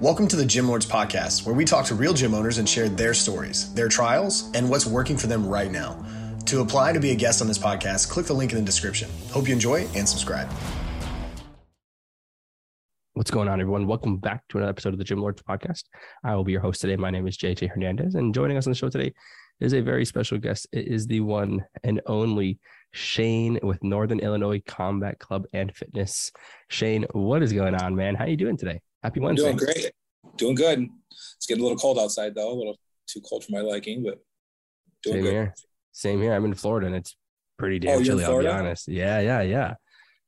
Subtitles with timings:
[0.00, 2.88] Welcome to the Gym Lords Podcast, where we talk to real gym owners and share
[2.88, 6.00] their stories, their trials, and what's working for them right now.
[6.46, 9.10] To apply to be a guest on this podcast, click the link in the description.
[9.32, 10.48] Hope you enjoy and subscribe.
[13.14, 13.88] What's going on, everyone?
[13.88, 15.82] Welcome back to another episode of the Gym Lords Podcast.
[16.22, 16.94] I will be your host today.
[16.94, 19.12] My name is JJ Hernandez, and joining us on the show today
[19.58, 20.68] is a very special guest.
[20.70, 22.60] It is the one and only
[22.92, 26.30] Shayne with Northern Illinois Combat Club and Fitness.
[26.68, 28.14] Shayne, what is going on, man?
[28.14, 28.80] How are you doing today?
[29.02, 29.44] Happy Wednesday.
[29.44, 29.90] Doing great.
[30.36, 30.88] Doing good.
[31.36, 34.18] It's getting a little cold outside though, a little too cold for my liking, but
[35.02, 35.32] doing Same good.
[35.32, 35.54] Here.
[35.92, 36.32] Same here.
[36.32, 37.16] I'm in Florida and it's
[37.58, 38.88] pretty damn oh, chilly, I'll be honest.
[38.88, 39.74] Yeah, yeah, yeah.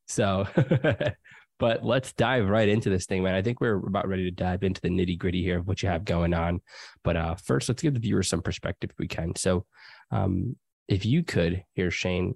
[0.09, 0.47] So
[1.61, 3.35] but let's dive right into this thing, man.
[3.35, 5.91] I think we're about ready to dive into the nitty gritty here of what you
[5.91, 6.63] have going on.
[7.05, 9.37] But uh, first, let's give the viewers some perspective if we can.
[9.37, 9.66] So,
[10.11, 10.57] um,
[10.89, 12.35] if you could, here, Shayne,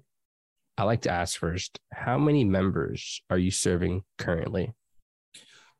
[0.77, 4.73] I like to ask first, how many members are you serving currently?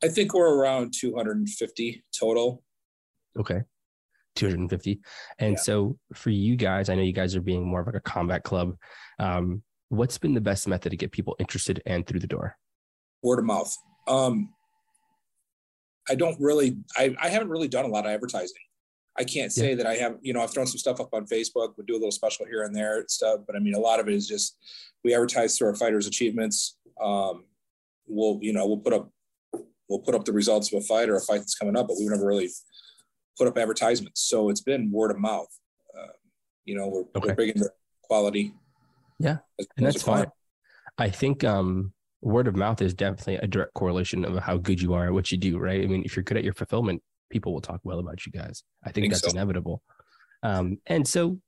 [0.03, 2.63] I think we're around 250 total.
[3.39, 3.61] Okay.
[4.35, 4.99] 250.
[5.39, 5.61] And yeah.
[5.61, 8.43] so for you guys, I know you guys are being more of like a combat
[8.43, 8.75] club.
[9.19, 12.57] Um, what's been the best method to get people interested and through the door?
[13.23, 13.75] Word of mouth.
[14.07, 14.53] Um,
[16.09, 18.57] I don't really, I, I haven't really done a lot of advertising.
[19.17, 19.75] I can't say yeah.
[19.75, 21.73] that I have, you know, I've thrown some stuff up on Facebook.
[21.77, 24.07] We do a little special here and there stuff, but I mean, a lot of
[24.09, 24.57] it is just
[25.03, 26.77] we advertise through our fighters' achievements.
[27.01, 27.45] Um,
[28.07, 29.09] we'll, you know, we'll put up
[29.89, 31.97] we'll put up the results of a fight or a fight that's coming up, but
[31.99, 32.49] we've never really
[33.37, 34.21] put up advertisements.
[34.21, 35.47] So it's been word of mouth.
[35.97, 36.13] Uh,
[36.65, 37.29] you know, we're, okay.
[37.29, 37.69] we're big into
[38.03, 38.53] quality.
[39.19, 39.37] Yeah,
[39.77, 40.27] and that's fine.
[40.97, 44.93] I think um, word of mouth is definitely a direct correlation of how good you
[44.93, 45.83] are at what you do, right?
[45.83, 48.63] I mean, if you're good at your fulfillment, people will talk well about you guys.
[48.83, 49.31] I think, I think that's so.
[49.31, 49.81] inevitable.
[50.43, 51.39] Um, and so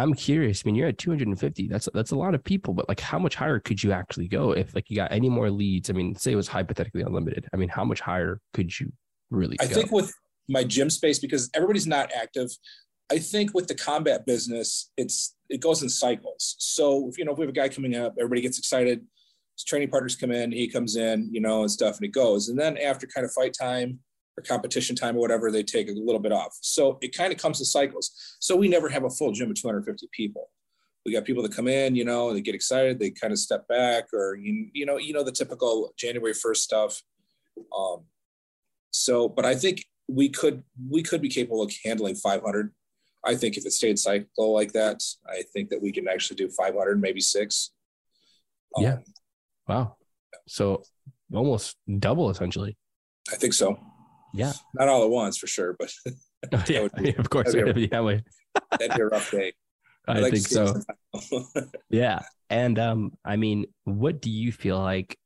[0.00, 0.62] I'm curious.
[0.64, 1.68] I mean, you're at 250.
[1.68, 4.52] That's that's a lot of people, but like, how much higher could you actually go
[4.52, 5.90] if like you got any more leads?
[5.90, 7.46] I mean, say it was hypothetically unlimited.
[7.52, 8.92] I mean, how much higher could you
[9.30, 9.56] really?
[9.60, 9.74] I go?
[9.74, 10.12] think with
[10.48, 12.50] my gym space because everybody's not active.
[13.12, 16.56] I think with the combat business, it's it goes in cycles.
[16.58, 19.04] So if you know if we have a guy coming up, everybody gets excited.
[19.56, 22.48] His training partners come in, he comes in, you know, and stuff, and it goes.
[22.48, 23.98] And then after kind of fight time,
[24.40, 26.56] or competition time or whatever, they take a little bit off.
[26.60, 28.36] So it kind of comes in cycles.
[28.40, 30.50] So we never have a full gym of 250 people.
[31.06, 33.66] We got people that come in, you know, they get excited, they kind of step
[33.68, 37.02] back, or you, you know, you know the typical January 1st stuff.
[37.76, 38.04] Um,
[38.90, 42.74] so, but I think we could we could be capable of handling 500.
[43.24, 46.48] I think if it stayed cycle like that, I think that we can actually do
[46.48, 47.70] 500, maybe six.
[48.76, 48.96] Um, yeah.
[49.68, 49.96] Wow.
[50.48, 50.82] So
[51.32, 52.76] almost double essentially.
[53.32, 53.78] I think so.
[54.32, 54.52] Yeah.
[54.74, 55.90] Not all at once for sure, but
[56.52, 57.52] oh, yeah, be, of course.
[57.52, 58.22] That'd be, a, way.
[58.70, 59.52] that'd be a rough day.
[60.08, 60.74] I like think so.
[61.88, 62.20] yeah.
[62.48, 65.16] And um, I mean, what do you feel like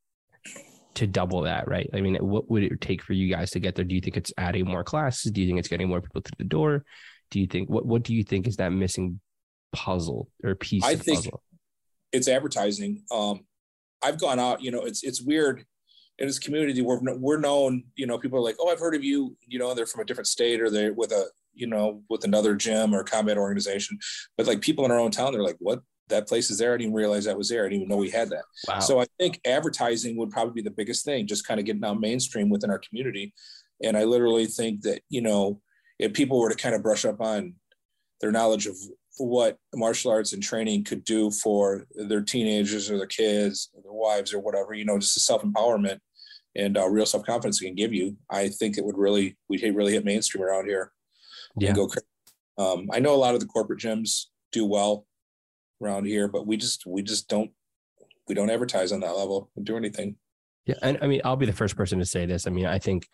[0.95, 1.89] to double that, right?
[1.95, 3.85] I mean, what would it take for you guys to get there?
[3.85, 5.33] Do you think it's adding more classes?
[5.33, 6.85] Do you think it's getting more people through the door?
[7.31, 9.21] Do you think what what do you think is that missing
[9.73, 11.43] puzzle or piece I think puzzle?
[12.13, 13.03] It's advertising.
[13.11, 13.41] Um,
[14.03, 15.65] I've gone out, you know, it's it's weird
[16.19, 19.03] in this community we're, we're known you know people are like oh i've heard of
[19.03, 22.25] you you know they're from a different state or they're with a you know with
[22.25, 23.99] another gym or combat organization.
[24.37, 25.81] But like people in our own town they're like what?
[26.09, 26.73] That place is there?
[26.73, 27.65] I didn't even realize that was there.
[27.65, 28.45] I didn't even know we had that.
[28.69, 28.81] Wow.
[28.81, 32.01] so i think advertising would probably be the biggest thing just kind of getting out
[32.01, 33.33] mainstream within our community.
[33.83, 35.61] And i literally think that you know
[35.99, 37.55] if people were to kind of brush up on
[38.21, 38.77] their knowledge of
[39.19, 43.93] what martial arts and training could do for their teenagers or their kids or their
[43.93, 45.99] wives or whatever, you know, just the self empowerment
[46.57, 48.17] and uh, real self confidence can give you.
[48.31, 50.93] I think it would really, we'd hit, really hit mainstream around here.
[51.57, 51.73] Yeah.
[51.73, 51.89] go
[52.59, 55.07] um, I know a lot of the corporate gyms do well
[55.83, 57.51] around here, but we just, we just don't,
[58.29, 60.17] we don't advertise on that level and do anything.
[60.67, 60.77] Yeah.
[60.83, 62.47] And I mean, I'll be the first person to say this.
[62.47, 63.07] I mean, I think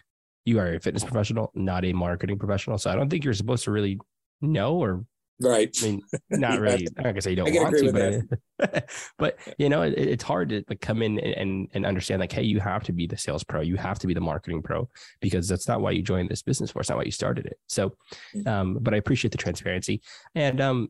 [0.45, 2.79] you are a fitness professional, not a marketing professional.
[2.79, 3.99] So I don't think you're supposed to really
[4.41, 5.05] know or
[5.41, 5.75] Right.
[5.81, 6.87] I mean, not really.
[6.87, 8.23] I'm not gonna say you don't want to,
[8.59, 12.33] but but you know, it, it's hard to like come in and and understand like,
[12.33, 14.89] hey, you have to be the sales pro, you have to be the marketing pro,
[15.21, 16.81] because that's not why you joined this business for.
[16.81, 17.59] It's not why you started it.
[17.69, 17.95] So,
[18.35, 18.47] mm.
[18.47, 20.03] um, but I appreciate the transparency,
[20.35, 20.89] and um,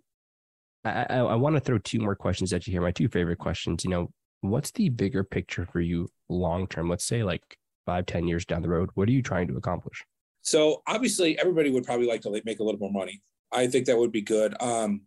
[0.84, 2.82] I I, I want to throw two more questions at you here.
[2.82, 3.84] My two favorite questions.
[3.84, 4.10] You know,
[4.40, 6.88] what's the bigger picture for you long term?
[6.88, 8.90] Let's say like five, ten years down the road.
[8.94, 10.04] What are you trying to accomplish?
[10.42, 13.22] So obviously, everybody would probably like to make a little more money.
[13.52, 14.54] I think that would be good.
[14.60, 15.02] Um,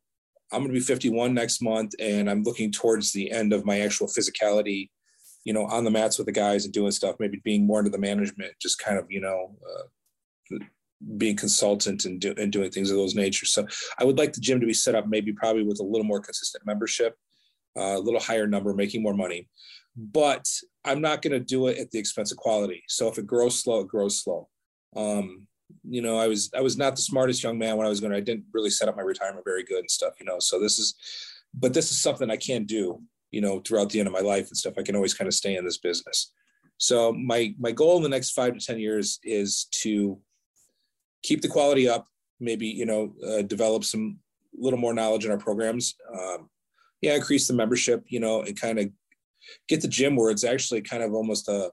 [0.51, 3.79] I'm going to be 51 next month, and I'm looking towards the end of my
[3.79, 4.89] actual physicality,
[5.45, 7.91] you know, on the mats with the guys and doing stuff, maybe being more into
[7.91, 10.57] the management, just kind of, you know, uh,
[11.17, 13.45] being consultant and, do, and doing things of those nature.
[13.45, 13.65] So
[13.99, 16.21] I would like the gym to be set up maybe probably with a little more
[16.21, 17.15] consistent membership,
[17.77, 19.49] uh, a little higher number, making more money.
[19.97, 20.47] But
[20.85, 22.83] I'm not going to do it at the expense of quality.
[22.87, 24.49] So if it grows slow, it grows slow.
[24.95, 25.47] Um,
[25.83, 28.13] you know, I was I was not the smartest young man when I was going.
[28.13, 30.13] I didn't really set up my retirement very good and stuff.
[30.19, 30.95] You know, so this is,
[31.53, 33.01] but this is something I can do.
[33.31, 35.33] You know, throughout the end of my life and stuff, I can always kind of
[35.33, 36.31] stay in this business.
[36.77, 40.19] So my my goal in the next five to ten years is to
[41.23, 42.07] keep the quality up.
[42.39, 44.19] Maybe you know, uh, develop some
[44.55, 45.95] little more knowledge in our programs.
[46.13, 46.49] Um,
[47.01, 48.03] yeah, increase the membership.
[48.07, 48.89] You know, and kind of
[49.67, 51.71] get the gym where it's actually kind of almost a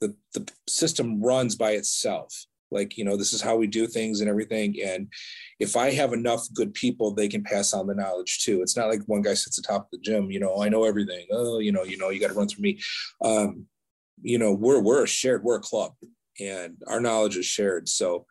[0.00, 4.20] the the system runs by itself like you know this is how we do things
[4.20, 4.76] and everything.
[4.84, 5.08] And
[5.60, 8.62] if i have enough good people they can pass on the knowledge too.
[8.62, 11.26] It's not like one guy sits atop the gym you know i know everything.
[11.30, 12.80] Oh you know you know you got to run through me.
[13.22, 13.66] Um
[14.22, 15.92] you know we're we're a shared we're a club
[16.40, 17.88] and our knowledge is shared.
[17.88, 18.26] So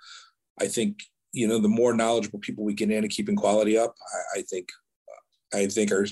[0.59, 0.99] i think
[1.31, 3.95] you know the more knowledgeable people we get in and keeping quality up
[4.35, 4.67] i, I think
[5.53, 6.05] i think our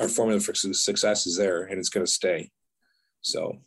[0.00, 2.50] our formula for success is there and it's going to stay.
[3.22, 3.58] So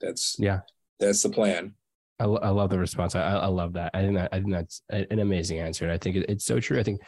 [0.00, 0.60] that's yeah.
[0.98, 1.74] that's the plan
[2.22, 3.16] I, I love the response.
[3.16, 3.90] I, I love that.
[3.94, 5.84] I think that I think that's an amazing answer.
[5.84, 6.78] And I think it's so true.
[6.78, 7.00] I think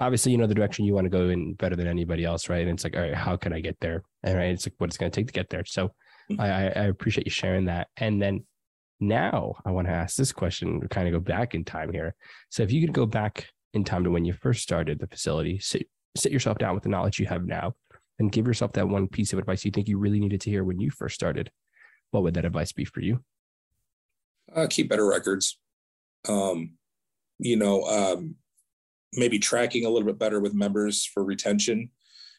[0.00, 2.62] obviously you know the direction you want to go in better than anybody else, right?
[2.62, 4.02] And it's like, all right, how can I get there?
[4.22, 5.64] And right, it's like what it's going to take to get there.
[5.66, 5.88] So
[6.30, 6.40] mm-hmm.
[6.40, 7.88] I, I appreciate you sharing that.
[7.98, 8.44] And then
[8.98, 12.14] now I want to ask this question, kind of go back in time here.
[12.48, 15.58] So if you could go back in time to when you first started the facility,
[15.58, 15.86] sit,
[16.16, 17.74] sit yourself down with the knowledge you have now,
[18.18, 20.64] and give yourself that one piece of advice you think you really needed to hear
[20.64, 21.50] when you first started.
[22.10, 23.24] What would that advice be for you?
[24.54, 25.58] Uh, keep better records.
[26.28, 26.74] Um,
[27.38, 28.36] you know, um,
[29.14, 31.90] maybe tracking a little bit better with members for retention.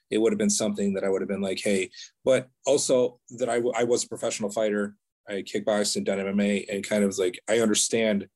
[0.09, 1.89] It would have been something that I would have been like, hey,
[2.23, 4.95] but also that I, w- I was a professional fighter.
[5.27, 8.27] I kickboxed and done MMA and kind of like, I understand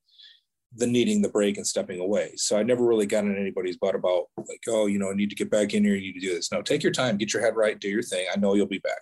[0.76, 2.34] the needing the break and stepping away.
[2.36, 5.30] So I never really got in anybody's butt about like, oh, you know, I need
[5.30, 5.96] to get back in here.
[5.96, 6.52] You need to do this.
[6.52, 8.28] No, take your time, get your head right, do your thing.
[8.34, 9.02] I know you'll be back.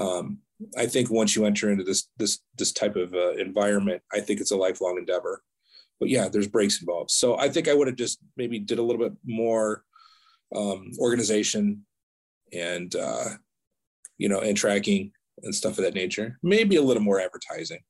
[0.00, 0.38] Um,
[0.76, 4.40] I think once you enter into this this this type of uh, environment, I think
[4.40, 5.42] it's a lifelong endeavor.
[6.00, 7.10] But yeah, there's breaks involved.
[7.10, 9.84] So I think I would have just maybe did a little bit more
[10.54, 11.84] um, organization
[12.52, 13.30] and uh,
[14.18, 15.12] you know and tracking
[15.42, 16.38] and stuff of that nature.
[16.42, 17.80] Maybe a little more advertising,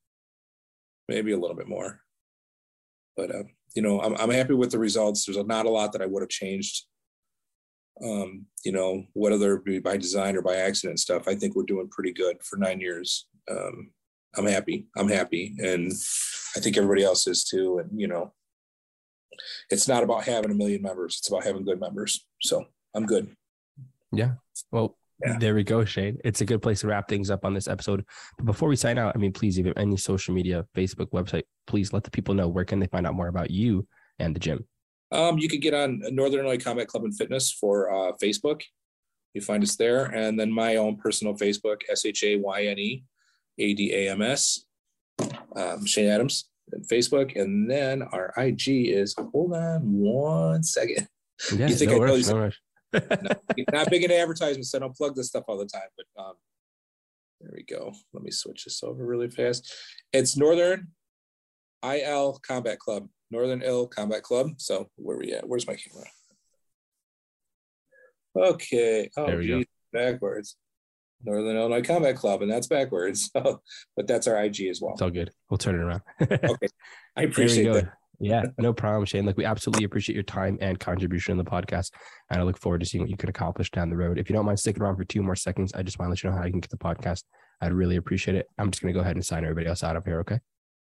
[1.08, 2.00] maybe a little bit more.
[3.16, 5.24] But uh, you know, I'm I'm happy with the results.
[5.24, 6.86] There's not a lot that I would have changed
[8.03, 11.65] um, you know, whether it be by design or by accident stuff, I think we're
[11.65, 13.27] doing pretty good for nine years.
[13.50, 13.91] Um,
[14.37, 14.87] I'm happy.
[14.97, 15.55] I'm happy.
[15.59, 15.93] And
[16.56, 17.79] I think everybody else is too.
[17.79, 18.33] And, you know,
[19.71, 22.27] it's not about having a million members, it's about having good members.
[22.41, 23.35] So I'm good.
[24.12, 24.33] Yeah.
[24.71, 25.39] Well, yeah.
[25.39, 26.19] there we go, Shayne.
[26.25, 28.05] It's a good place to wrap things up on this episode.
[28.39, 31.11] But before we sign out, I mean, please, if you have any social media, Facebook,
[31.11, 33.87] website, please let the people know where can they find out more about you
[34.19, 34.67] and the gym.
[35.12, 38.62] Um, you could get on Northern Illinois Combat Club and Fitness for uh, Facebook.
[39.35, 40.06] You find us there.
[40.06, 43.05] And then my own personal Facebook, S H A Y N E
[43.59, 44.64] A D A M S,
[45.56, 47.41] um, Shayne Adams, and Facebook.
[47.41, 51.09] And then our IG is, hold on one second.
[51.56, 52.50] Yeah, you think no I rush, know
[52.93, 53.00] no
[53.73, 55.88] not big into advertisements, so I don't plug this stuff all the time.
[55.97, 56.35] But um,
[57.41, 57.93] there we go.
[58.12, 59.75] Let me switch this over really fast.
[60.12, 60.88] It's Northern
[61.85, 64.52] IL Combat Club Northern Ill Combat Club.
[64.58, 65.49] So where are we at?
[65.49, 66.06] Where's my camera?
[68.37, 69.11] Okay.
[69.17, 69.99] Oh, there we geez, go.
[69.99, 70.56] backwards.
[71.25, 73.31] Northern Illinois Combat Club, and that's backwards.
[73.43, 73.62] So,
[73.96, 74.93] but that's our IG as well.
[74.93, 75.31] It's all good.
[75.49, 76.02] We'll turn it around.
[76.23, 76.69] okay.
[77.17, 77.93] I appreciate that.
[78.20, 79.27] Yeah, no problem, Shayne.
[79.27, 81.91] Like we absolutely appreciate your time and contribution in the podcast.
[82.31, 84.19] And I look forward to seeing what you can accomplish down the road.
[84.19, 86.22] If you don't mind sticking around for two more seconds, I just want to let
[86.22, 87.24] you know how you can get the podcast.
[87.60, 88.46] I'd really appreciate it.
[88.58, 90.20] I'm just going to go ahead and sign everybody else out of here.
[90.20, 90.39] Okay.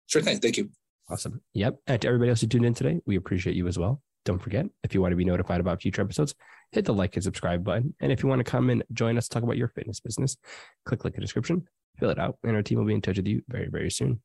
[0.07, 0.39] Sure thing.
[0.39, 0.69] Thank you.
[1.09, 1.41] Awesome.
[1.53, 1.79] Yep.
[1.87, 4.01] And to everybody else who tuned in today, we appreciate you as well.
[4.25, 6.35] Don't forget, if you want to be notified about future episodes,
[6.71, 7.95] hit the like and subscribe button.
[7.99, 10.37] And if you want to come and join us, talk about your fitness business,
[10.85, 13.17] click link in the description, fill it out, and our team will be in touch
[13.17, 14.21] with you very, very soon.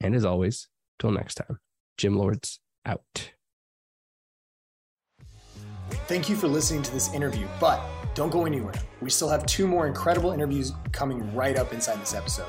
[0.00, 1.58] And as always, till next time,
[1.96, 3.30] Gym Lords out.
[6.06, 7.80] Thank you for listening to this interview, but
[8.14, 8.74] don't go anywhere.
[9.00, 12.48] We still have two more incredible interviews coming right up inside this episode.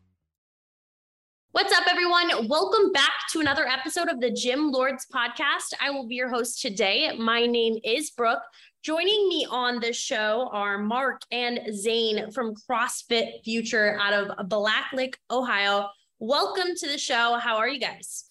[2.01, 2.47] What's up, everyone?
[2.47, 5.73] Welcome back to another episode of the Gym Lords podcast.
[5.79, 7.11] I will be your host today.
[7.17, 8.41] My name is Brooke.
[8.81, 15.15] Joining me on the show are Mark and Zane from CrossFit Future out of Blacklick,
[15.29, 15.89] Ohio.
[16.17, 17.37] Welcome to the show.
[17.37, 18.25] How are you guys?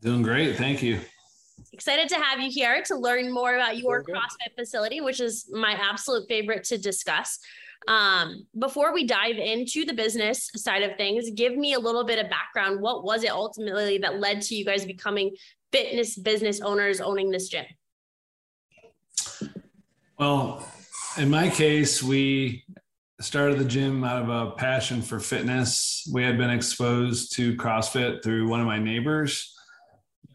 [0.00, 0.56] Doing great.
[0.56, 1.00] Thank you.
[1.72, 5.72] Excited to have you here to learn more about your CrossFit facility, which is my
[5.72, 7.40] absolute favorite to discuss.
[7.86, 12.18] Um, before we dive into the business side of things, give me a little bit
[12.18, 12.80] of background.
[12.80, 15.34] What was it ultimately that led to you guys becoming
[15.72, 17.66] fitness business owners owning this gym?
[20.18, 20.66] Well,
[21.18, 22.64] in my case, we
[23.20, 26.08] started the gym out of a passion for fitness.
[26.12, 29.54] We had been exposed to CrossFit through one of my neighbors.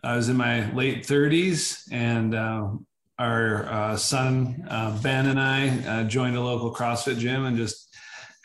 [0.03, 2.69] I was in my late 30s, and uh,
[3.19, 7.95] our uh, son uh, Ben and I uh, joined a local CrossFit gym and just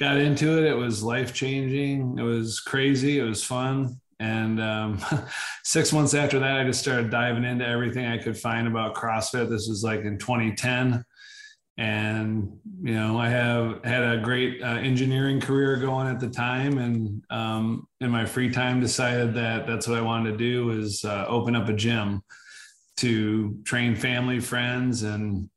[0.00, 0.64] got into it.
[0.64, 2.18] It was life changing.
[2.18, 3.18] It was crazy.
[3.18, 4.00] It was fun.
[4.18, 5.00] And um,
[5.64, 9.48] six months after that, I just started diving into everything I could find about CrossFit.
[9.48, 11.04] This was like in 2010
[11.76, 16.78] and you know i have had a great uh, engineering career going at the time
[16.78, 21.04] and um, in my free time decided that that's what i wanted to do was
[21.04, 22.22] uh, open up a gym
[22.96, 25.48] to train family friends and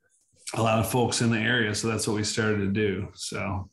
[0.56, 3.70] a lot of folks in the area so that's what we started to do so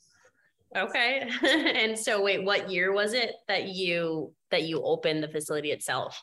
[0.76, 5.70] okay and so wait what year was it that you that you opened the facility
[5.70, 6.22] itself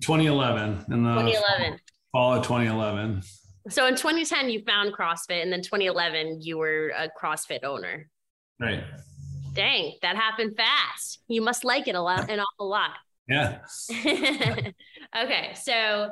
[0.00, 1.78] 2011 in the 2011
[2.12, 3.22] fall of 2011
[3.68, 8.08] so in 2010, you found CrossFit, and then 2011, you were a CrossFit owner.
[8.60, 8.82] Right.
[9.54, 11.20] Dang, that happened fast.
[11.28, 12.92] You must like it a lot, an awful lot.
[13.28, 13.58] Yeah.
[15.16, 16.10] okay, so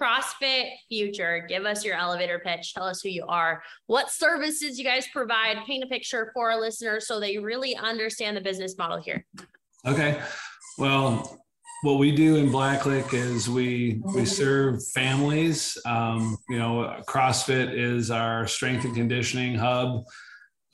[0.00, 2.74] CrossFit Future, give us your elevator pitch.
[2.74, 5.58] Tell us who you are, what services you guys provide.
[5.66, 9.26] Paint a picture for our listeners so they really understand the business model here.
[9.86, 10.20] Okay.
[10.78, 11.40] Well,
[11.82, 15.78] what we do in Blacklick is we we serve families.
[15.86, 20.04] Um, you know, CrossFit is our strength and conditioning hub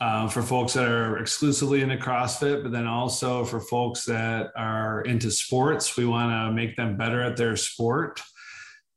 [0.01, 5.03] uh, for folks that are exclusively into CrossFit, but then also for folks that are
[5.03, 5.97] into sports.
[5.97, 8.21] We want to make them better at their sport.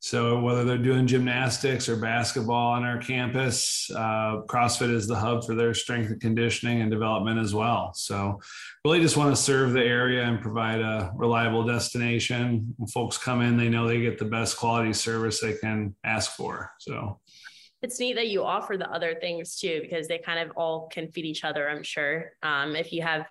[0.02, 5.46] So whether they're doing gymnastics or basketball on our campus, uh, CrossFit is the hub
[5.46, 7.94] for their strength and conditioning and development as well.
[7.94, 8.40] So
[8.86, 12.74] really just want to serve the area and provide a reliable destination.
[12.78, 16.32] When folks come in, they know they get the best quality service they can ask
[16.32, 16.72] for.
[16.80, 17.20] So
[17.82, 21.12] it's neat that you offer the other things too, because they kind of all can
[21.12, 22.32] feed each other, I'm sure.
[22.42, 23.26] Um, if you have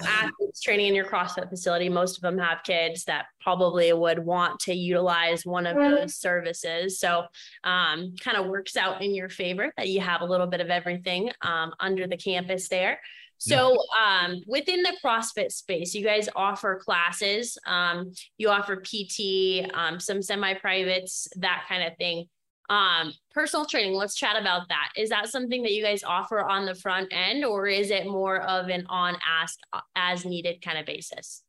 [0.00, 4.58] athletes training in your CrossFit facility, most of them have kids that probably would want
[4.60, 6.98] to utilize one of those services.
[6.98, 7.24] So,
[7.64, 10.70] um, kind of works out in your favor that you have a little bit of
[10.70, 12.98] everything um, under the campus there.
[13.38, 19.98] So, um, within the CrossFit space, you guys offer classes, um, you offer PT, um,
[19.98, 22.26] some semi privates, that kind of thing.
[22.70, 24.90] Um, personal training, let's chat about that.
[24.96, 28.40] Is that something that you guys offer on the front end, or is it more
[28.42, 29.58] of an on ask
[29.96, 31.42] as needed kind of basis?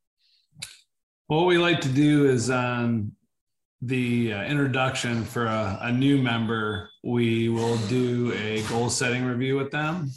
[1.28, 3.14] What we like to do is um,
[3.82, 9.56] the uh, introduction for a, a new member, we will do a goal setting review
[9.56, 10.10] with them.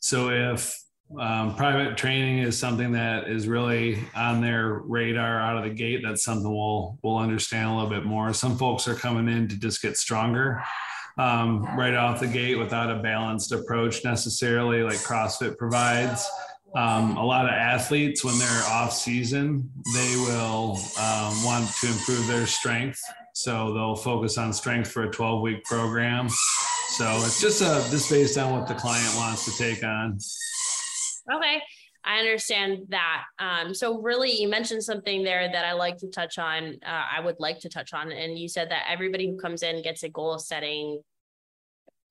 [0.00, 0.78] So if
[1.18, 6.02] um, private training is something that is really on their radar out of the gate.
[6.02, 8.32] That's something we'll we'll understand a little bit more.
[8.32, 10.62] Some folks are coming in to just get stronger
[11.18, 16.28] um, right off the gate without a balanced approach necessarily, like CrossFit provides.
[16.74, 22.26] Um, a lot of athletes, when they're off season, they will um, want to improve
[22.26, 23.00] their strength.
[23.32, 26.28] So they'll focus on strength for a 12 week program.
[26.88, 30.18] So it's just a, uh, just based on what the client wants to take on.
[31.32, 31.60] Okay.
[32.04, 33.24] I understand that.
[33.40, 36.78] Um, so really, you mentioned something there that I like to touch on.
[36.86, 39.82] Uh, I would like to touch on, and you said that everybody who comes in
[39.82, 41.00] gets a goal setting.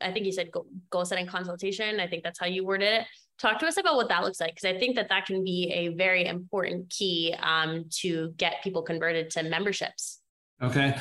[0.02, 0.50] I think you said
[0.90, 2.02] goal, setting consultation.
[2.02, 3.08] I think that's how you worded it.
[3.40, 5.72] Talk to us about what that looks like, because I think that that can be
[5.74, 10.20] a very important key um, to get people converted to memberships.
[10.62, 10.98] Okay.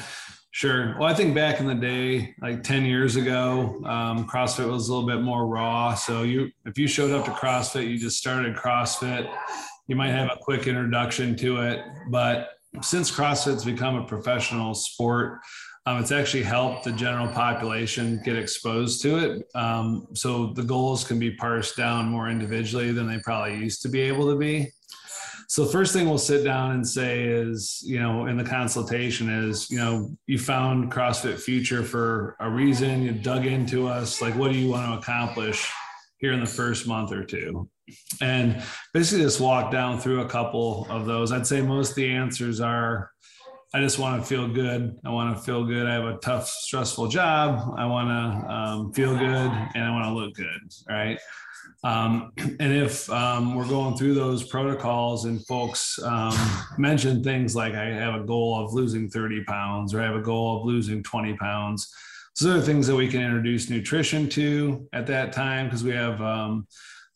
[0.54, 0.94] Sure.
[1.00, 4.94] Well, I think back in the day, like 10 years ago, um, CrossFit was a
[4.94, 5.96] little bit more raw.
[5.96, 9.28] So you, if you showed up to CrossFit, you just started CrossFit,
[9.88, 11.80] you might have a quick introduction to it.
[12.08, 12.50] But
[12.82, 15.40] since CrossFit's become a professional sport,
[15.86, 19.42] um, it's actually helped the general population get exposed to it.
[19.56, 23.88] Um, so the goals can be parsed down more individually than they probably used to
[23.88, 24.70] be able to be.
[25.48, 29.28] So the first thing we'll sit down and say is, you know, in the consultation
[29.28, 33.02] is, you know, you found CrossFit Future for a reason.
[33.02, 34.20] You dug into us.
[34.20, 35.70] Like, what do you want to accomplish
[36.18, 37.68] here in the first month or two?
[38.20, 41.32] And basically, just walk down through a couple of those.
[41.32, 43.10] I'd say most of the answers are
[43.74, 44.96] I just want to feel good.
[45.04, 45.88] I want to feel good.
[45.88, 47.74] I have a tough, stressful job.
[47.76, 50.60] I want to um, feel good and I want to look good.
[50.88, 51.18] Right.
[51.82, 56.34] Um, and if um, we're going through those protocols and folks um,
[56.78, 60.22] mention things like I have a goal of losing 30 pounds or I have a
[60.22, 61.92] goal of losing 20 pounds,
[62.36, 65.92] so there are things that we can introduce nutrition to at that time because we
[65.92, 66.66] have um,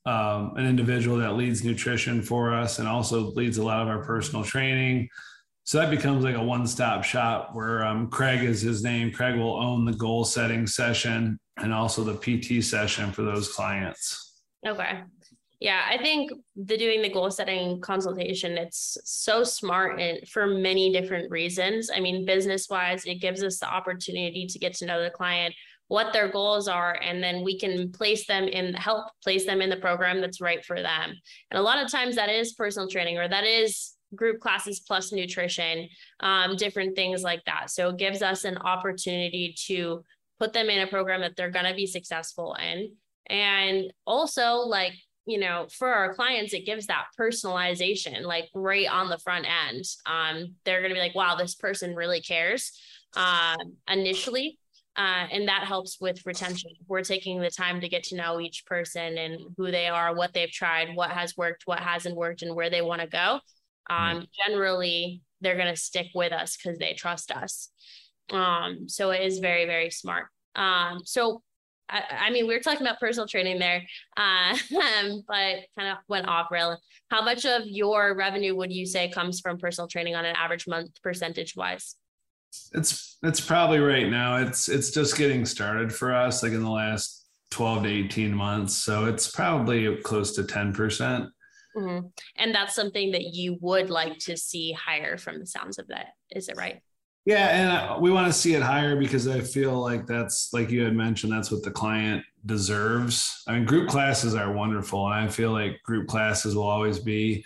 [0.06, 4.04] um, an individual that leads nutrition for us and also leads a lot of our
[4.04, 5.08] personal training.
[5.64, 9.10] So that becomes like a one-stop shop where um, Craig is his name.
[9.10, 14.27] Craig will own the goal setting session and also the PT session for those clients.
[14.66, 15.02] Okay.
[15.60, 20.92] Yeah, I think the doing the goal setting consultation, it's so smart and for many
[20.92, 21.90] different reasons.
[21.92, 25.54] I mean, business wise, it gives us the opportunity to get to know the client,
[25.88, 29.68] what their goals are, and then we can place them in help place them in
[29.68, 31.12] the program that's right for them.
[31.50, 35.12] And a lot of times that is personal training or that is group classes plus
[35.12, 35.88] nutrition,
[36.20, 37.70] um, different things like that.
[37.70, 40.04] So it gives us an opportunity to
[40.38, 42.92] put them in a program that they're going to be successful in
[43.28, 44.92] and also, like,
[45.26, 49.84] you know, for our clients, it gives that personalization, like right on the front end.
[50.06, 52.72] Um, they're going to be like, wow, this person really cares
[53.16, 53.56] uh,
[53.88, 54.58] initially.
[54.96, 56.72] Uh, and that helps with retention.
[56.88, 60.34] We're taking the time to get to know each person and who they are, what
[60.34, 63.38] they've tried, what has worked, what hasn't worked, and where they want to go.
[63.88, 67.68] Um, generally, they're going to stick with us because they trust us.
[68.30, 70.26] Um, so it is very, very smart.
[70.56, 71.42] Um, so
[71.88, 73.82] I, I, mean, we were talking about personal training there,
[74.16, 74.56] uh,
[75.28, 76.78] but kind of went off rail.
[77.10, 80.66] How much of your revenue would you say comes from personal training on an average
[80.66, 81.96] month, percentage wise?
[82.72, 84.36] It's it's probably right now.
[84.38, 88.74] It's it's just getting started for us, like in the last twelve to eighteen months.
[88.74, 91.26] So it's probably close to ten percent.
[91.76, 92.06] Mm-hmm.
[92.36, 96.08] And that's something that you would like to see higher from the sounds of that.
[96.30, 96.80] Is it right?
[97.28, 100.70] Yeah, and uh, we want to see it higher because I feel like that's like
[100.70, 103.42] you had mentioned that's what the client deserves.
[103.46, 107.44] I mean, group classes are wonderful, and I feel like group classes will always be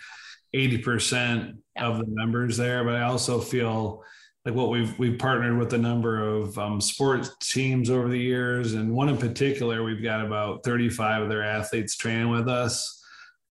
[0.55, 4.01] 80% of the members there, but I also feel
[4.45, 8.75] like what we've we've partnered with a number of um, sports teams over the years,
[8.75, 13.03] and one in particular, we've got about 35 of their athletes training with us,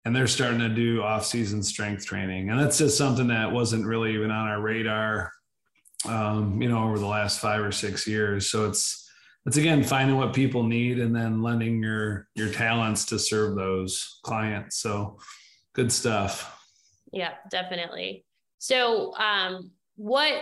[0.03, 4.15] and they're starting to do off-season strength training, and that's just something that wasn't really
[4.15, 5.31] even on our radar
[6.05, 8.49] um, you know, over the last five or six years.
[8.49, 9.09] So it's
[9.45, 14.19] it's again finding what people need and then lending your your talents to serve those
[14.23, 14.77] clients.
[14.77, 15.19] So
[15.73, 16.59] good stuff.
[17.11, 18.25] Yeah, definitely.
[18.59, 20.41] So um what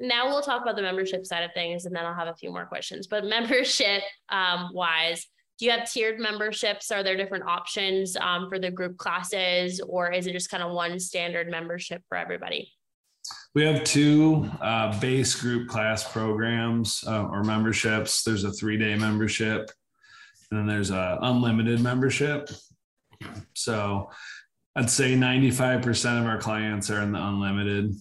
[0.00, 2.50] now we'll talk about the membership side of things and then I'll have a few
[2.50, 3.06] more questions.
[3.06, 5.26] But membership um wise,
[5.58, 6.90] do you have tiered memberships?
[6.90, 10.72] Are there different options um, for the group classes or is it just kind of
[10.72, 12.72] one standard membership for everybody?
[13.58, 18.22] We have two uh, base group class programs uh, or memberships.
[18.22, 19.72] There's a three day membership,
[20.48, 22.50] and then there's a unlimited membership.
[23.54, 24.10] So
[24.76, 27.96] I'd say 95% of our clients are in the unlimited,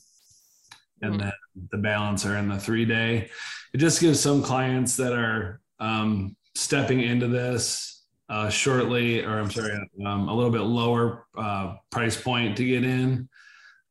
[1.01, 1.21] and mm-hmm.
[1.21, 1.33] then
[1.71, 3.27] the balance are in the three day.
[3.73, 9.49] It just gives some clients that are um, stepping into this uh, shortly, or I'm
[9.49, 13.27] sorry, um, a little bit lower uh, price point to get in,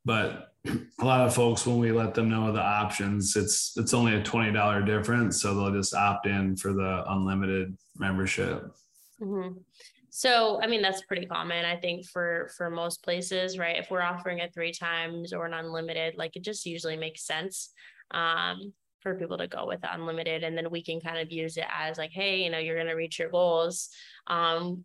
[0.05, 0.46] but
[1.01, 4.23] a lot of folks when we let them know the options it's it's only a
[4.23, 8.65] $20 difference so they'll just opt in for the unlimited membership
[9.21, 9.59] mm-hmm.
[10.11, 14.03] so i mean that's pretty common i think for for most places right if we're
[14.03, 17.71] offering it three times or an unlimited like it just usually makes sense
[18.13, 21.67] um, for people to go with unlimited and then we can kind of use it
[21.77, 23.91] as like hey you know you're going to reach your goals
[24.27, 24.85] um,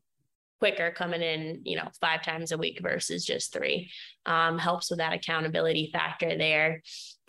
[0.62, 3.90] quicker coming in, you know, five times a week versus just three.
[4.28, 6.84] Um, helps with that accountability factor there.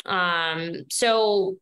[0.05, 1.57] Um, so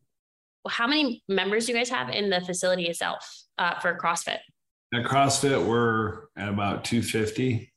[0.67, 3.25] how many members do you guys have in the facility itself
[3.57, 4.39] uh, for CrossFit?
[4.93, 7.71] At CrossFit, we're at about 250.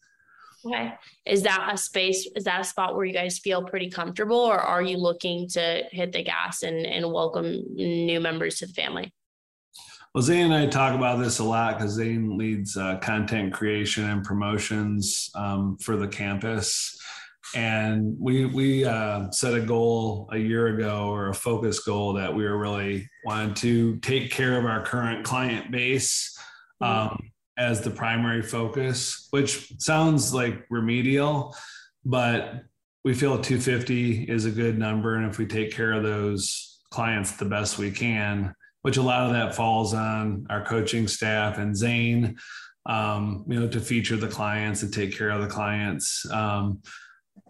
[0.67, 0.95] Okay.
[1.25, 4.59] Is that a space, is that a spot where you guys feel pretty comfortable or
[4.59, 9.13] are you looking to hit the gas and, and welcome new members to the family?
[10.15, 14.09] Well, Zane and I talk about this a lot because Zane leads uh, content creation
[14.09, 16.97] and promotions um, for the campus.
[17.57, 22.33] And we we uh, set a goal a year ago or a focus goal that
[22.33, 26.39] we were really wanted to take care of our current client base
[26.81, 27.13] mm-hmm.
[27.13, 31.57] um, as the primary focus, which sounds like remedial,
[32.05, 32.63] but
[33.05, 35.17] we feel 250 is a good number.
[35.17, 39.23] And if we take care of those clients the best we can, which a lot
[39.23, 42.37] of that falls on our coaching staff and Zane,
[42.85, 46.31] um, you know, to feature the clients and take care of the clients.
[46.31, 46.83] Um,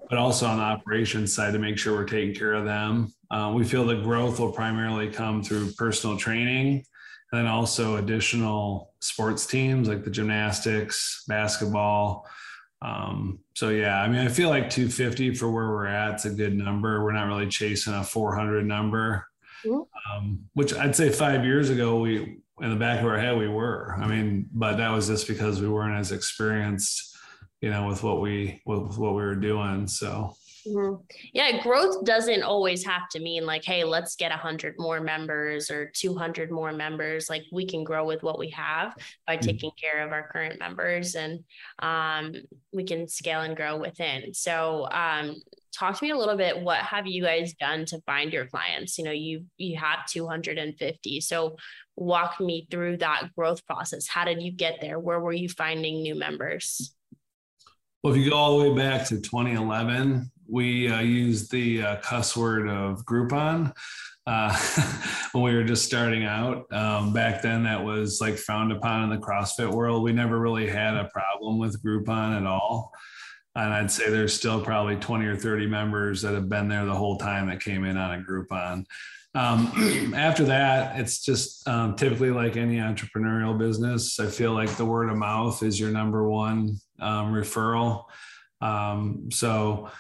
[0.09, 3.13] but also on the operations side to make sure we're taking care of them.
[3.33, 6.85] Uh, we feel the growth will primarily come through personal training
[7.33, 12.29] and then also additional sports teams like the gymnastics, basketball.
[12.81, 16.31] Um, so yeah, I mean, I feel like 250 for where we're at, is a
[16.31, 17.03] good number.
[17.03, 19.27] We're not really chasing a 400 number,
[20.17, 23.49] um, which I'd say five years ago we in the back of our head we
[23.49, 23.95] were.
[23.99, 27.17] I mean, but that was just because we weren't as experienced,
[27.61, 29.87] you know, with what we with what we were doing.
[29.89, 30.35] So
[30.67, 31.03] Mm-hmm.
[31.33, 35.91] Yeah, growth doesn't always have to mean like, hey, let's get 100 more members or
[35.95, 37.29] 200 more members.
[37.29, 38.97] Like, we can grow with what we have
[39.27, 39.47] by mm-hmm.
[39.47, 41.45] taking care of our current members and
[41.81, 42.35] um,
[42.73, 44.33] we can scale and grow within.
[44.33, 45.37] So, um,
[45.75, 48.99] talk to me a little bit what have you guys done to find your clients
[48.99, 51.57] you know you you have 250 so
[51.97, 56.03] walk me through that growth process how did you get there where were you finding
[56.03, 56.95] new members
[58.03, 61.97] well if you go all the way back to 2011 we uh, used the uh,
[61.97, 63.73] cuss word of Groupon
[64.27, 64.57] uh,
[65.33, 66.71] when we were just starting out.
[66.73, 70.03] Um, back then, that was like frowned upon in the CrossFit world.
[70.03, 72.93] We never really had a problem with Groupon at all.
[73.57, 76.95] And I'd say there's still probably 20 or 30 members that have been there the
[76.95, 78.85] whole time that came in on a Groupon.
[79.35, 84.19] Um, after that, it's just um, typically like any entrepreneurial business.
[84.19, 88.05] I feel like the word of mouth is your number one um, referral.
[88.61, 89.91] Um, so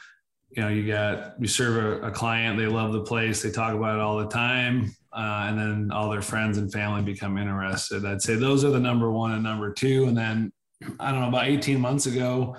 [0.56, 3.74] you know you got you serve a, a, client they love the place they talk
[3.74, 8.04] about it all the time uh, and then all their friends and family become interested
[8.04, 10.52] i'd say those are the number one and number two and then
[11.00, 12.56] i don't know about 18 months ago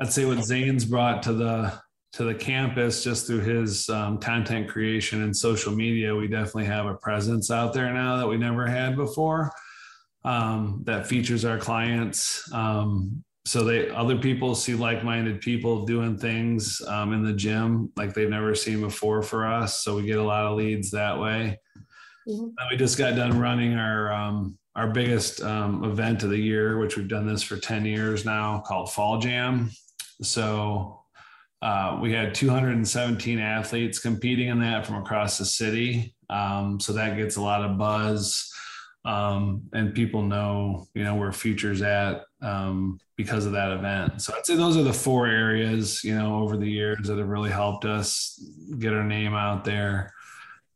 [0.00, 1.72] i'd say what zane's brought to the
[2.12, 6.86] to the campus just through his um, content creation and social media we definitely have
[6.86, 9.52] a presence out there now that we never had before
[10.24, 12.52] um, that features our clients.
[12.52, 18.12] Um, so they other people see like-minded people doing things um, in the gym like
[18.12, 19.82] they've never seen before for us.
[19.82, 21.58] So we get a lot of leads that way.
[22.28, 22.48] Mm-hmm.
[22.70, 26.96] we just got done running our um, our biggest um, event of the year which
[26.96, 29.70] we've done this for 10 years now called fall jam
[30.22, 31.02] so
[31.62, 37.16] uh, we had 217 athletes competing in that from across the city um, so that
[37.16, 38.50] gets a lot of buzz
[39.04, 44.22] um, and people know you know where futures at um, because of that event.
[44.22, 47.28] So I'd say those are the four areas, you know, over the years that have
[47.28, 48.42] really helped us
[48.78, 50.14] get our name out there.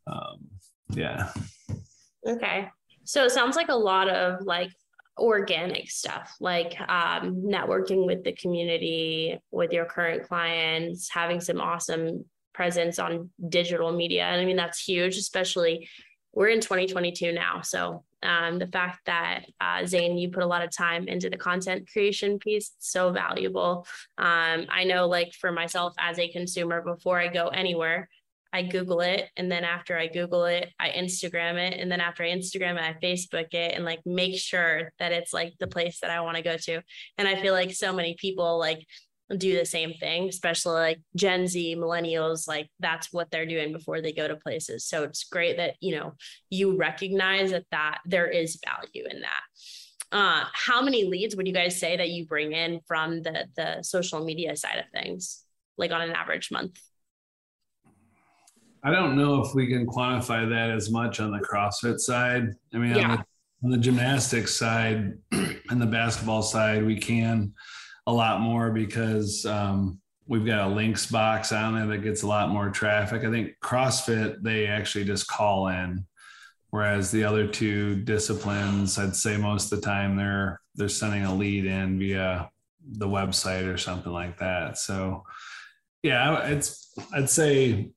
[0.06, 0.48] Um,
[0.90, 1.30] yeah.
[2.26, 2.68] Okay.
[3.04, 4.70] So it sounds like a lot of like
[5.18, 12.24] organic stuff, like um, networking with the community, with your current clients, having some awesome
[12.52, 14.24] presence on digital media.
[14.24, 15.88] And I mean, that's huge, especially
[16.32, 17.60] we're in 2022 now.
[17.62, 21.36] So um, the fact that uh, Zane, you put a lot of time into the
[21.36, 23.86] content creation piece, so valuable.
[24.18, 28.08] Um, I know, like for myself as a consumer, before I go anywhere,
[28.54, 32.22] I Google it, and then after I Google it, I Instagram it, and then after
[32.22, 35.98] I Instagram it, I Facebook it, and like make sure that it's like the place
[36.00, 36.80] that I want to go to.
[37.18, 38.86] And I feel like so many people like
[39.36, 44.00] do the same thing, especially like Gen Z, millennials, like that's what they're doing before
[44.00, 44.86] they go to places.
[44.86, 46.12] So it's great that, you know,
[46.48, 49.42] you recognize that that there is value in that.
[50.12, 53.82] Uh, how many leads would you guys say that you bring in from the the
[53.82, 55.42] social media side of things,
[55.76, 56.78] like on an average month?
[58.84, 62.50] I don't know if we can quantify that as much on the CrossFit side.
[62.74, 63.10] I mean, yeah.
[63.10, 63.24] on, the,
[63.64, 67.54] on the gymnastics side and the basketball side, we can
[68.06, 72.26] a lot more because um, we've got a links box on there that gets a
[72.26, 73.24] lot more traffic.
[73.24, 76.04] I think CrossFit, they actually just call in.
[76.68, 81.34] Whereas the other two disciplines, I'd say most of the time they're they're sending a
[81.34, 82.50] lead in via
[82.84, 84.76] the website or something like that.
[84.76, 85.22] So
[86.02, 87.92] yeah, it's I'd say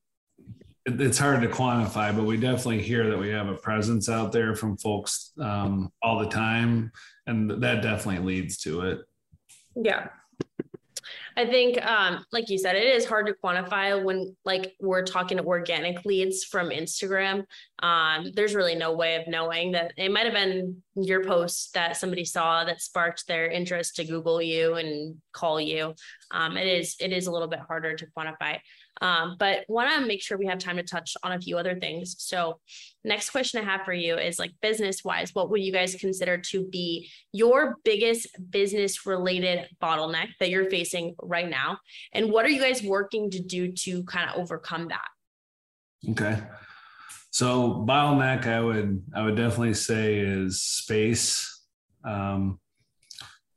[0.88, 4.56] it's hard to quantify, but we definitely hear that we have a presence out there
[4.56, 6.91] from folks um, all the time,
[7.28, 9.02] and that definitely leads to it.
[9.76, 10.08] Yeah.
[11.36, 15.39] I think, um, like you said, it is hard to quantify when like we're talking
[15.39, 17.45] organic leads from Instagram.
[17.80, 21.95] Um, there's really no way of knowing that it might have been your post that
[21.95, 25.93] somebody saw that sparked their interest to Google you and call you.
[26.32, 28.58] Um, it is it is a little bit harder to quantify.
[29.01, 31.79] Um, but want to make sure we have time to touch on a few other
[31.79, 32.15] things.
[32.19, 32.60] So,
[33.03, 36.38] next question I have for you is like business wise, what would you guys consider
[36.38, 41.77] to be your biggest business related bottleneck that you're facing right now?
[42.13, 45.07] And what are you guys working to do to kind of overcome that?
[46.12, 46.41] Okay.
[47.31, 51.62] So bottleneck, I would I would definitely say is space.
[52.03, 52.60] Um,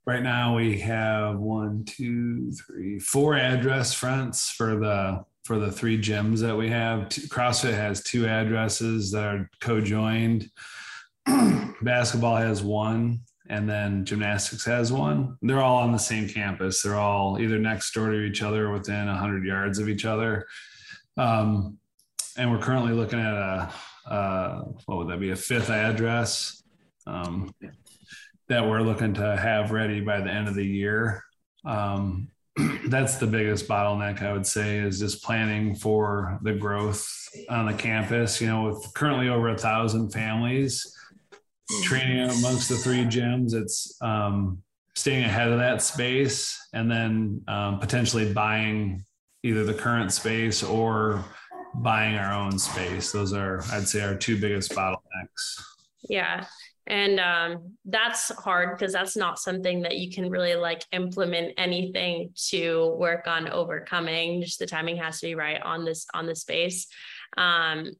[0.06, 6.00] right now we have one, two, three, four address fronts for the for the three
[6.00, 7.08] gyms that we have.
[7.08, 10.50] CrossFit has two addresses that are co-joined.
[11.82, 15.36] Basketball has one, and then gymnastics has one.
[15.42, 16.82] They're all on the same campus.
[16.82, 20.46] They're all either next door to each other or within 100 yards of each other.
[21.16, 21.78] Um,
[22.36, 23.72] and we're currently looking at a,
[24.06, 26.62] uh, what would that be, a fifth address
[27.06, 27.52] um,
[28.50, 31.24] that we're looking to have ready by the end of the year.
[31.64, 32.28] Um,
[32.88, 37.08] that's the biggest bottleneck I would say is just planning for the growth
[37.48, 38.40] on the campus.
[38.40, 40.94] You know, with currently over a thousand families,
[41.82, 43.54] training amongst the three gyms.
[43.54, 44.62] It's um,
[44.96, 49.04] staying ahead of that space and then um, potentially buying
[49.44, 51.24] either the current space or
[51.76, 53.12] buying our own space.
[53.12, 55.62] Those are, I'd say, our two biggest bottlenecks.
[56.08, 56.44] Yeah.
[56.86, 62.30] And um, that's hard because that's not something that you can really like implement anything
[62.48, 64.42] to work on overcoming.
[64.42, 66.86] Just the timing has to be right on this on the space.
[67.36, 67.92] Um,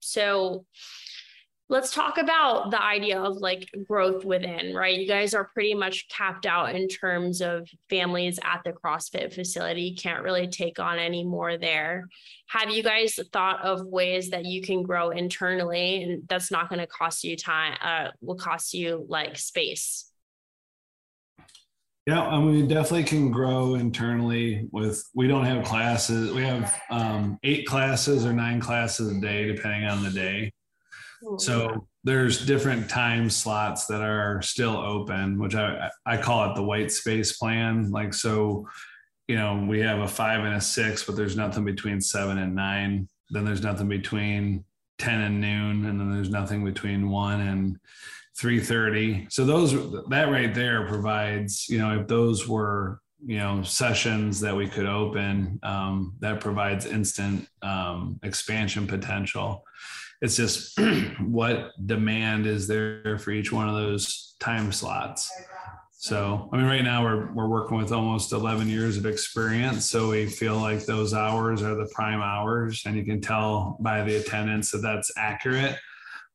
[0.00, 0.64] so
[1.72, 4.98] let's talk about the idea of like growth within, right?
[4.98, 9.94] You guys are pretty much capped out in terms of families at the CrossFit facility.
[9.94, 12.08] Can't really take on any more there.
[12.48, 16.78] Have you guys thought of ways that you can grow internally and that's not going
[16.78, 20.10] to cost you time, uh, will cost you like space?
[22.06, 26.34] Yeah, I mean, we definitely can grow internally with, we don't have classes.
[26.34, 30.52] We have um, eight classes or nine classes a day, depending on the day.
[31.38, 36.62] So there's different time slots that are still open, which I, I call it the
[36.62, 37.90] white space plan.
[37.90, 38.68] Like, so,
[39.28, 42.54] you know, we have a five and a six, but there's nothing between seven and
[42.54, 43.08] nine.
[43.30, 44.64] Then there's nothing between
[44.98, 45.86] 10 and noon.
[45.86, 47.78] And then there's nothing between one and
[48.40, 49.32] 3.30.
[49.32, 49.72] So those,
[50.08, 54.86] that right there provides, you know, if those were, you know, sessions that we could
[54.86, 59.64] open, um, that provides instant um, expansion potential
[60.22, 60.78] it's just
[61.20, 65.30] what demand is there for each one of those time slots.
[65.90, 69.88] So, I mean, right now we're, we're working with almost 11 years of experience.
[69.88, 74.02] So we feel like those hours are the prime hours, and you can tell by
[74.02, 75.76] the attendance that that's accurate.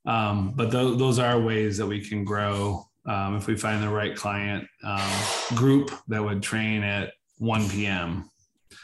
[0.06, 3.90] Um, but th- those are ways that we can grow um, if we find the
[3.90, 5.12] right client um,
[5.56, 8.30] group that would train at 1 p.m.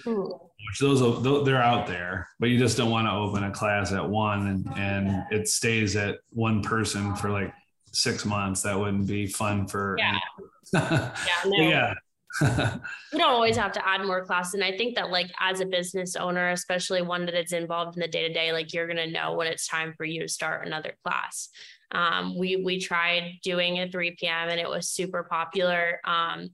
[0.07, 3.51] Ooh which those are, they're out there, but you just don't want to open a
[3.51, 7.53] class at one and, and it stays at one person for like
[7.91, 8.61] six months.
[8.61, 9.95] That wouldn't be fun for.
[9.97, 10.19] Yeah.
[10.73, 11.15] yeah.
[11.45, 11.57] No.
[11.57, 11.93] yeah.
[12.41, 14.55] you don't always have to add more classes.
[14.55, 18.01] And I think that like as a business owner, especially one that is involved in
[18.01, 20.27] the day to day, like you're going to know when it's time for you to
[20.27, 21.49] start another class.
[21.91, 24.49] Um, we, we tried doing a 3 p.m.
[24.49, 25.99] and it was super popular.
[26.05, 26.49] Um,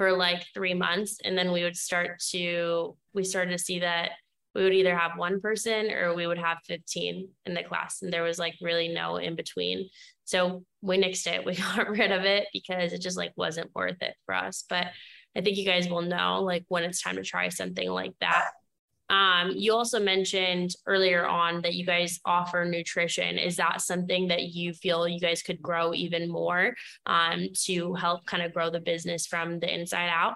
[0.00, 1.18] for like three months.
[1.22, 4.12] And then we would start to, we started to see that
[4.54, 8.00] we would either have one person or we would have 15 in the class.
[8.00, 9.90] And there was like really no in between.
[10.24, 11.44] So we nixed it.
[11.44, 14.64] We got rid of it because it just like wasn't worth it for us.
[14.70, 14.86] But
[15.36, 18.52] I think you guys will know like when it's time to try something like that.
[19.10, 23.38] Um, you also mentioned earlier on that you guys offer nutrition.
[23.38, 26.74] Is that something that you feel you guys could grow even more
[27.06, 30.34] um, to help kind of grow the business from the inside out?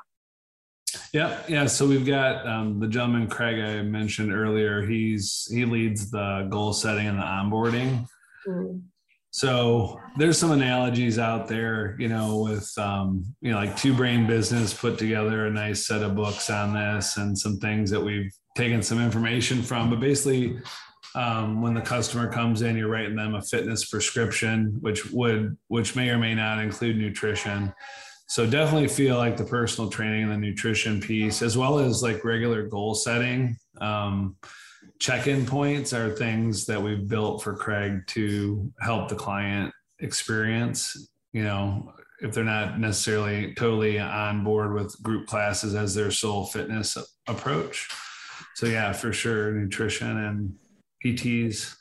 [1.13, 1.67] Yeah, yeah.
[1.67, 4.85] So we've got um, the gentleman Craig I mentioned earlier.
[4.85, 8.07] He's he leads the goal setting and the onboarding.
[8.47, 8.83] Mm.
[9.31, 14.29] So there's some analogies out there, you know, with um, you know, like Two Brain
[14.29, 18.33] Business put together a nice set of books on this and some things that we've
[18.55, 19.91] taken some information from.
[19.91, 20.59] But basically,
[21.15, 25.95] um, when the customer comes in, you're writing them a fitness prescription, which would which
[25.95, 27.73] may or may not include nutrition.
[28.27, 32.25] So definitely feel like the personal training and the nutrition piece, as well as like
[32.25, 33.57] regular goal setting.
[33.81, 34.37] Um,
[34.99, 41.11] check-in points are things that we've built for Craig to help the client experience.
[41.33, 46.47] You know, if they're not necessarily totally on board with group classes as their sole
[46.47, 46.97] fitness
[47.29, 47.89] approach.
[48.55, 50.55] So yeah, for sure, nutrition and
[51.05, 51.75] PTs.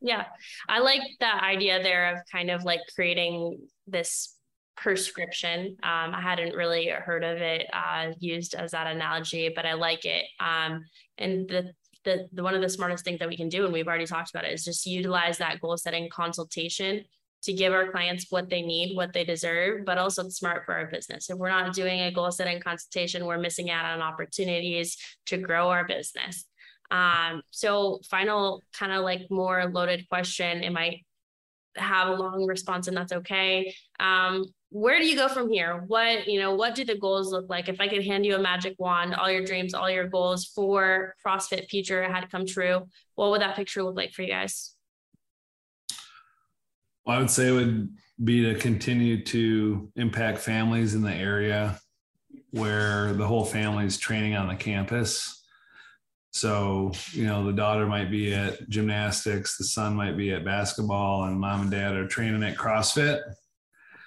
[0.00, 0.26] Yeah,
[0.68, 4.36] I like the idea there of kind of like creating this
[4.76, 5.76] prescription.
[5.82, 10.04] Um, I hadn't really heard of it uh, used as that analogy, but I like
[10.04, 10.24] it.
[10.40, 10.84] Um,
[11.18, 11.72] and the
[12.04, 14.28] the, the one of the smartest things that we can do, and we've already talked
[14.28, 17.02] about it, is just utilize that goal setting consultation
[17.44, 20.86] to give our clients what they need, what they deserve, but also smart for our
[20.86, 21.30] business.
[21.30, 25.68] If we're not doing a goal setting consultation, we're missing out on opportunities to grow
[25.68, 26.44] our business.
[26.90, 30.62] Um, so final kind of like more loaded question.
[30.62, 31.04] It might
[31.76, 33.74] have a long response and that's okay.
[33.98, 35.84] Um, where do you go from here?
[35.86, 37.68] What, you know, what do the goals look like?
[37.68, 41.14] If I could hand you a magic wand, all your dreams, all your goals for
[41.24, 44.73] CrossFit future had come true, what would that picture look like for you guys?
[47.06, 47.90] I would say it would
[48.22, 51.78] be to continue to impact families in the area
[52.50, 55.42] where the whole family is training on the campus.
[56.30, 61.24] So, you know, the daughter might be at gymnastics, the son might be at basketball,
[61.24, 63.20] and mom and dad are training at CrossFit.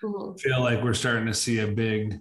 [0.01, 0.36] Mm-hmm.
[0.38, 2.19] Feel like we're starting to see a big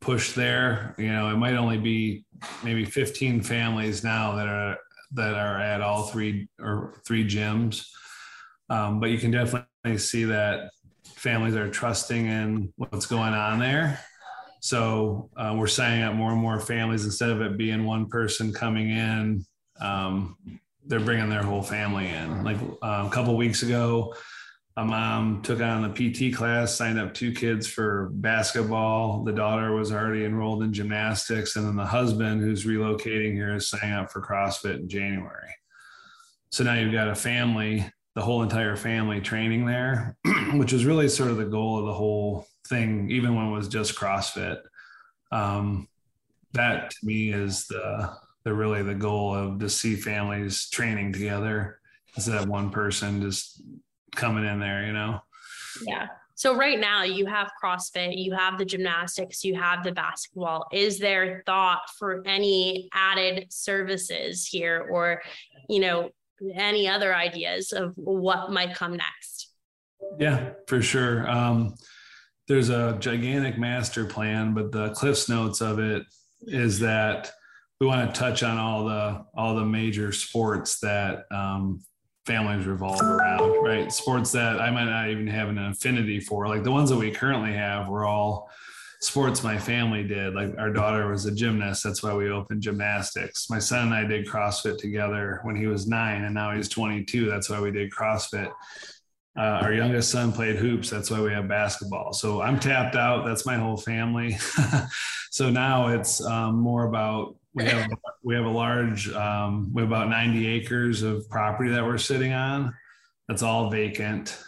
[0.00, 0.94] push there.
[0.98, 2.24] You know, it might only be
[2.62, 4.78] maybe 15 families now that are
[5.12, 7.86] that are at all three or three gyms.
[8.68, 10.70] Um, but you can definitely see that
[11.04, 14.00] families are trusting in what's going on there
[14.66, 18.52] so uh, we're signing up more and more families instead of it being one person
[18.52, 19.44] coming in.
[19.80, 20.36] Um,
[20.84, 22.42] they're bringing their whole family in.
[22.42, 24.12] Like uh, a couple weeks ago,
[24.76, 29.22] a mom took on the PT class, signed up two kids for basketball.
[29.22, 33.68] The daughter was already enrolled in gymnastics, and then the husband, who's relocating here, is
[33.68, 35.54] signing up for CrossFit in January.
[36.50, 40.16] So now you've got a family, the whole entire family training there,
[40.54, 43.68] which is really sort of the goal of the whole thing, even when it was
[43.68, 44.58] just CrossFit.
[45.30, 45.86] Um,
[46.54, 48.10] that to me is the
[48.44, 51.80] the really the goal of to see families training together
[52.14, 53.60] instead of one person just
[54.14, 55.20] coming in there, you know.
[55.82, 56.06] Yeah.
[56.36, 60.66] So right now you have CrossFit, you have the gymnastics, you have the basketball.
[60.72, 65.22] Is there thought for any added services here or,
[65.68, 66.10] you know,
[66.54, 69.52] any other ideas of what might come next?
[70.18, 71.28] Yeah, for sure.
[71.28, 71.74] Um,
[72.48, 76.04] there's a gigantic master plan, but the cliffs notes of it
[76.42, 77.32] is that
[77.80, 81.80] we want to touch on all the all the major sports that um,
[82.24, 83.92] families revolve around, right?
[83.92, 87.10] Sports that I might not even have an affinity for, like the ones that we
[87.10, 88.50] currently have, we're all
[89.00, 90.34] sports my family did.
[90.34, 93.48] Like our daughter was a gymnast, that's why we opened gymnastics.
[93.50, 97.28] My son and I did CrossFit together when he was nine, and now he's 22.
[97.28, 98.50] That's why we did CrossFit.
[99.38, 100.88] Uh, our youngest son played hoops.
[100.88, 102.14] That's why we have basketball.
[102.14, 103.26] So I'm tapped out.
[103.26, 104.38] That's my whole family.
[105.30, 107.90] so now it's um, more about we have
[108.22, 112.32] we have a large um, we have about 90 acres of property that we're sitting
[112.32, 112.74] on.
[113.28, 114.38] That's all vacant.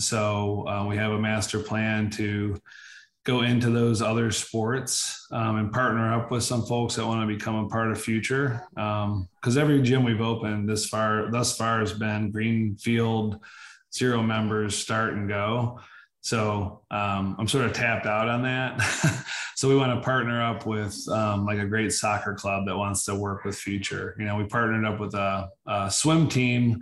[0.00, 2.56] So uh, we have a master plan to
[3.28, 7.26] go into those other sports um, and partner up with some folks that want to
[7.26, 8.66] become a part of future.
[8.70, 13.38] Because um, every gym we've opened this far thus far has been greenfield
[13.94, 15.78] zero members start and go.
[16.22, 18.80] So um, I'm sort of tapped out on that.
[19.54, 23.04] so we want to partner up with um, like a great soccer club that wants
[23.04, 24.16] to work with Future.
[24.18, 26.80] You know, we partnered up with a, a swim team.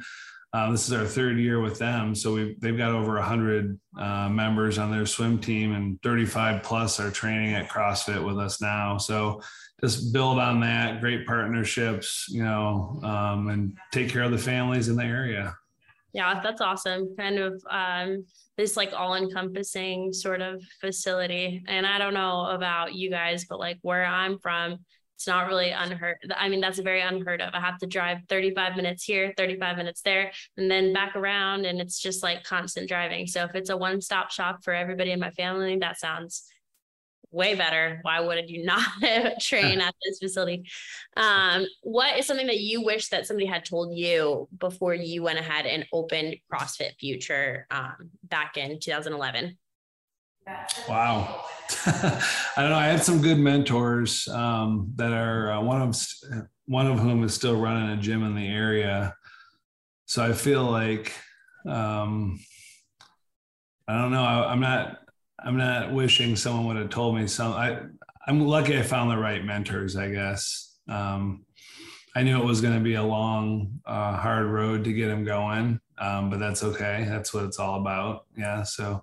[0.52, 4.28] Uh, this is our third year with them, so we they've got over 100 uh,
[4.28, 8.96] members on their swim team, and 35 plus are training at CrossFit with us now.
[8.96, 9.42] So
[9.80, 14.88] just build on that, great partnerships, you know, um, and take care of the families
[14.88, 15.54] in the area.
[16.12, 17.14] Yeah, that's awesome.
[17.18, 18.24] Kind of um,
[18.56, 21.62] this like all encompassing sort of facility.
[21.68, 24.78] And I don't know about you guys, but like where I'm from,
[25.16, 26.18] it's not really unheard.
[26.37, 27.55] I mean, that's very unheard of.
[27.55, 31.64] I have to drive 35 minutes here, 35 minutes there, and then back around.
[31.64, 33.26] And it's just like constant driving.
[33.26, 36.44] So if it's a one stop shop for everybody in my family, that sounds
[37.31, 38.00] way better.
[38.02, 38.87] Why would you not
[39.40, 40.68] train at this facility?
[41.16, 45.38] Um, what is something that you wish that somebody had told you before you went
[45.38, 49.57] ahead and opened CrossFit Future um, back in 2011?
[50.88, 51.44] Wow.
[51.87, 52.22] I
[52.56, 52.76] don't know.
[52.76, 55.96] I had some good mentors um, that are uh, one of
[56.66, 59.14] one of whom is still running a gym in the area.
[60.06, 61.12] So I feel like
[61.68, 62.38] um,
[63.88, 64.24] I don't know.
[64.24, 64.98] I, I'm not
[65.38, 67.52] I'm not wishing someone would have told me some.
[67.52, 67.80] I
[68.26, 69.96] I'm lucky I found the right mentors.
[69.96, 71.44] I guess um,
[72.16, 75.24] I knew it was going to be a long, uh, hard road to get him
[75.24, 77.04] going, um, but that's okay.
[77.06, 78.24] That's what it's all about.
[78.37, 78.62] Yeah.
[78.62, 79.02] So,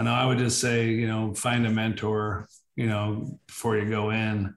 [0.00, 4.10] Know I would just say, you know, find a mentor, you know, before you go
[4.10, 4.54] in,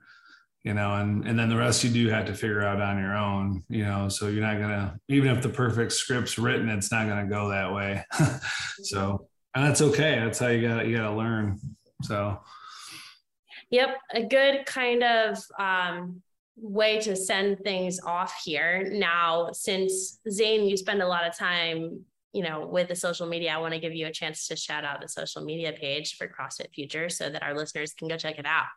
[0.64, 3.16] you know, and and then the rest you do have to figure out on your
[3.16, 4.10] own, you know.
[4.10, 7.74] So you're not gonna, even if the perfect script's written, it's not gonna go that
[7.74, 8.04] way.
[8.84, 10.20] so and that's okay.
[10.20, 11.60] That's how you got you got to learn.
[12.04, 12.40] So,
[13.70, 16.22] yep, a good kind of um,
[16.56, 18.90] way to send things off here.
[18.92, 23.52] Now, since Zane, you spend a lot of time, you know, with the social media,
[23.52, 26.28] I want to give you a chance to shout out the social media page for
[26.28, 28.68] CrossFit Future so that our listeners can go check it out.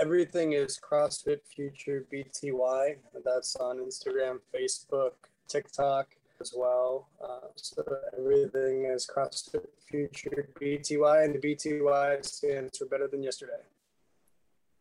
[0.00, 2.96] everything is CrossFit Future BTY.
[3.24, 5.12] That's on Instagram, Facebook,
[5.48, 6.08] TikTok
[6.40, 7.08] as well.
[7.22, 7.82] Uh, so
[8.16, 13.62] everything is CrossFit Future BTY, and the BTY stands for Better Than Yesterday.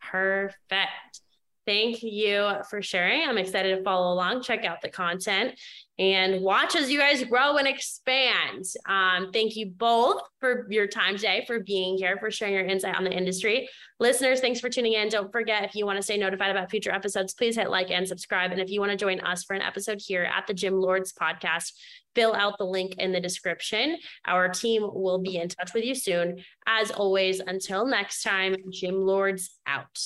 [0.02, 1.22] Perfect.
[1.68, 3.28] Thank you for sharing.
[3.28, 5.60] I'm excited to follow along, check out the content,
[6.00, 8.64] and watch as you guys grow and expand.
[8.88, 12.96] Um, thank you both for your time today, for being here, for sharing your insight
[12.96, 13.68] on the industry.
[14.00, 15.10] Listeners, thanks for tuning in.
[15.10, 18.08] Don't forget, if you want to stay notified about future episodes, please hit like and
[18.08, 18.54] subscribe.
[18.54, 21.12] And if you want to join us for an episode here at the Gym Lords
[21.12, 21.74] podcast,
[22.16, 23.98] fill out the link in the description.
[24.26, 26.38] Our team will be in touch with you soon.
[26.66, 30.00] As always, until next time, Gym Lords out.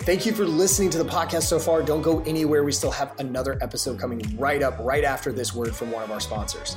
[0.00, 1.82] Thank you for listening to the podcast so far.
[1.82, 2.64] Don't go anywhere.
[2.64, 6.10] We still have another episode coming right up, right after this word from one of
[6.10, 6.76] our sponsors.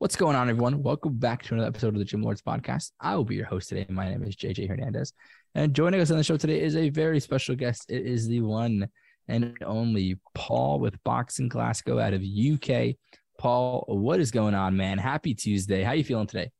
[0.00, 0.80] What's going on, everyone?
[0.84, 2.92] Welcome back to another episode of the Gym Lords podcast.
[3.00, 3.84] I will be your host today.
[3.88, 5.12] My name is JJ Hernandez.
[5.56, 7.90] And joining us on the show today is a very special guest.
[7.90, 8.86] It is the one
[9.26, 12.94] and only Paul with Boxing Glasgow out of UK.
[13.40, 14.98] Paul, what is going on, man?
[14.98, 15.82] Happy Tuesday.
[15.82, 16.52] How are you feeling today?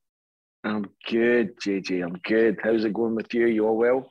[0.65, 2.05] I'm good, JJ.
[2.05, 2.59] I'm good.
[2.61, 3.47] How's it going with you?
[3.47, 4.11] You all well?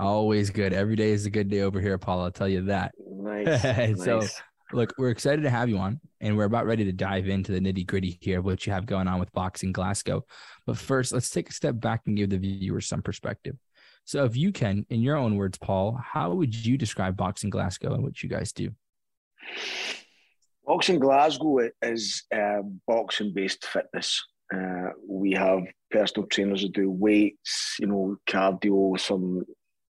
[0.00, 0.72] Always good.
[0.72, 2.22] Every day is a good day over here, Paul.
[2.22, 2.90] I'll tell you that.
[2.98, 3.62] Nice.
[4.04, 4.42] so, nice.
[4.72, 7.60] Look, we're excited to have you on, and we're about ready to dive into the
[7.60, 10.24] nitty gritty here, of what you have going on with Boxing Glasgow.
[10.66, 13.56] But first, let's take a step back and give the viewers some perspective.
[14.04, 17.94] So, if you can, in your own words, Paul, how would you describe Boxing Glasgow
[17.94, 18.70] and what you guys do?
[20.66, 24.22] Boxing Glasgow is uh, boxing based fitness.
[24.54, 29.42] Uh, we have personal trainers that do weights, you know, cardio, some,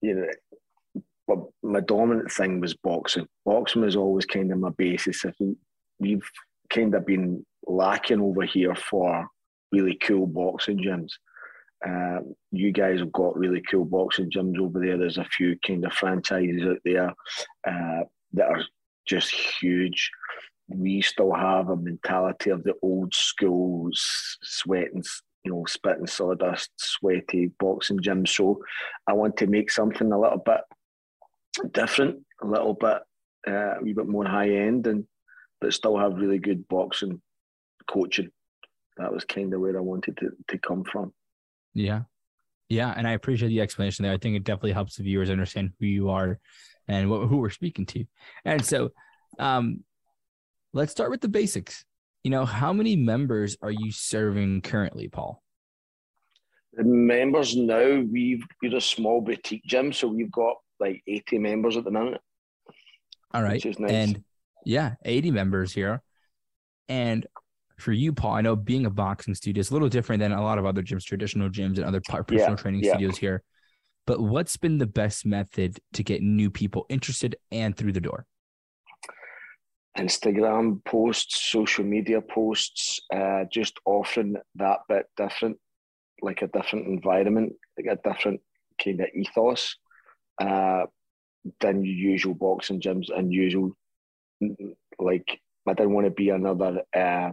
[0.01, 0.25] you know,
[1.31, 3.25] but my dominant thing was boxing.
[3.45, 5.23] Boxing was always kind of my basis.
[5.23, 5.57] I think
[5.97, 6.29] we've
[6.69, 9.25] kind of been lacking over here for
[9.71, 11.11] really cool boxing gyms.
[11.87, 12.19] Uh,
[12.51, 14.97] you guys have got really cool boxing gyms over there.
[14.97, 17.13] There's a few kind of franchises out there
[17.65, 18.03] uh,
[18.33, 18.63] that are
[19.07, 20.11] just huge
[20.67, 25.03] we still have a mentality of the old school sweating,
[25.43, 28.25] you know, spitting sawdust, sweaty boxing gym.
[28.25, 28.61] So
[29.07, 30.61] I want to make something a little bit
[31.73, 32.99] different, a little bit,
[33.47, 35.05] uh, a wee bit more high end, and
[35.59, 37.21] but still have really good boxing
[37.87, 38.29] coaching.
[38.97, 41.13] That was kind of where I wanted to, to come from.
[41.73, 42.01] Yeah.
[42.69, 42.93] Yeah.
[42.95, 44.13] And I appreciate the explanation there.
[44.13, 46.39] I think it definitely helps the viewers understand who you are
[46.87, 48.05] and what, who we're speaking to.
[48.45, 48.91] And so,
[49.39, 49.83] um,
[50.73, 51.85] let's start with the basics.
[52.23, 55.41] You know, how many members are you serving currently, Paul?
[56.73, 61.77] The members now, we've we're a small boutique gym, so we've got like 80 members
[61.77, 62.19] at the minute.
[63.33, 63.63] All right.
[63.63, 63.91] Nice.
[63.91, 64.23] And
[64.65, 66.01] yeah, 80 members here.
[66.89, 67.25] And
[67.77, 70.43] for you, Paul, I know being a boxing studio is a little different than a
[70.43, 72.91] lot of other gyms, traditional gyms and other personal yeah, training yeah.
[72.91, 73.43] studios here.
[74.05, 78.25] But what's been the best method to get new people interested and through the door?
[79.97, 85.57] Instagram posts, social media posts, uh, just offering that bit different,
[86.21, 88.41] like a different environment, like a different
[88.83, 89.75] kind of ethos
[90.41, 90.85] uh,
[91.59, 93.71] than usual boxing gyms and usual.
[94.99, 97.31] Like, I didn't want to be another uh,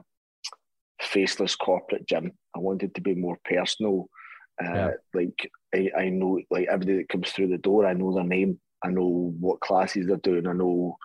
[1.01, 2.33] faceless corporate gym.
[2.55, 4.09] I wanted to be more personal.
[4.63, 4.91] Uh, yeah.
[5.15, 8.61] Like, I, I know, like, everybody that comes through the door, I know their name.
[8.85, 10.47] I know what classes they're doing.
[10.47, 10.97] I know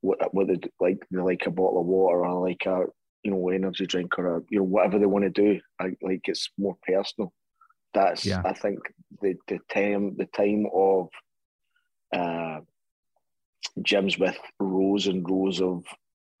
[0.00, 2.84] what, what they like they like a bottle of water or like a
[3.22, 5.60] you know energy drink or a, you know whatever they want to do.
[5.80, 7.32] I, like it's more personal.
[7.94, 8.42] That's yeah.
[8.44, 8.78] I think
[9.22, 11.08] the the time the time of
[12.16, 12.60] uh,
[13.80, 15.84] gyms with rows and rows of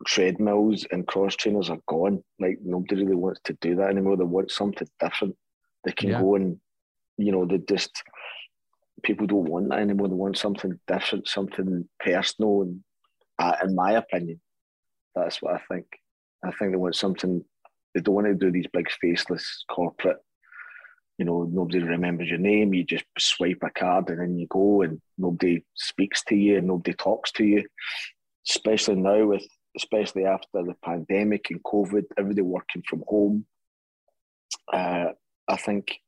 [0.06, 2.22] treadmills and cross trainers are gone.
[2.38, 4.16] Like nobody really wants to do that anymore.
[4.16, 5.36] They want something different.
[5.84, 6.20] They can yeah.
[6.20, 6.58] go and
[7.18, 8.02] you know they just
[9.02, 10.08] people don't want that anymore.
[10.08, 12.62] They want something different, something personal.
[12.62, 12.80] And
[13.38, 14.40] uh, in my opinion,
[15.14, 15.86] that's what I think.
[16.44, 17.44] I think they want something.
[17.94, 20.18] They don't want to do these big faceless corporate.
[21.18, 22.74] You know, nobody remembers your name.
[22.74, 26.66] You just swipe a card and then you go, and nobody speaks to you and
[26.66, 27.64] nobody talks to you.
[28.48, 29.46] Especially now, with
[29.76, 33.46] especially after the pandemic and COVID, everybody working from home.
[34.72, 35.08] Uh,
[35.48, 35.98] I think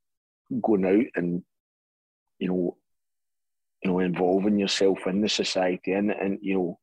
[0.63, 1.43] going out and
[2.39, 2.77] you know,
[3.83, 6.79] you know, involving yourself in the society and and you know,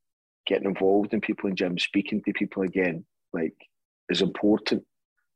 [0.45, 3.55] getting involved in people in gym, speaking to people again, like
[4.09, 4.83] is important.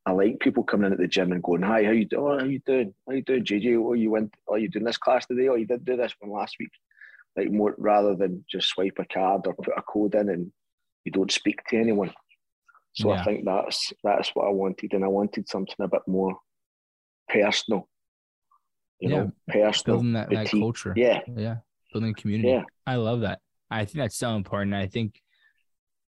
[0.10, 2.24] I like people coming in at the gym and going, "Hi, how you doing?
[2.24, 2.93] Oh, how you doing?
[3.07, 3.78] How you doing, JJ?
[3.78, 4.34] Oh, you went?
[4.47, 5.49] Oh, you doing this class today?
[5.49, 6.72] Oh, you did do this one last week."
[7.38, 10.51] Like more rather than just swipe a card or put a code in and
[11.05, 12.12] you don't speak to anyone.
[12.93, 13.22] So yeah.
[13.22, 16.39] I think that's that's what I wanted, and I wanted something a bit more
[17.28, 17.88] personal.
[18.99, 19.16] You yeah.
[19.16, 20.93] know, personal, building that, that culture.
[20.97, 21.57] Yeah, yeah,
[21.93, 22.49] building a community.
[22.49, 23.41] Yeah, I love that.
[23.70, 24.74] I think that's so important.
[24.74, 25.22] I think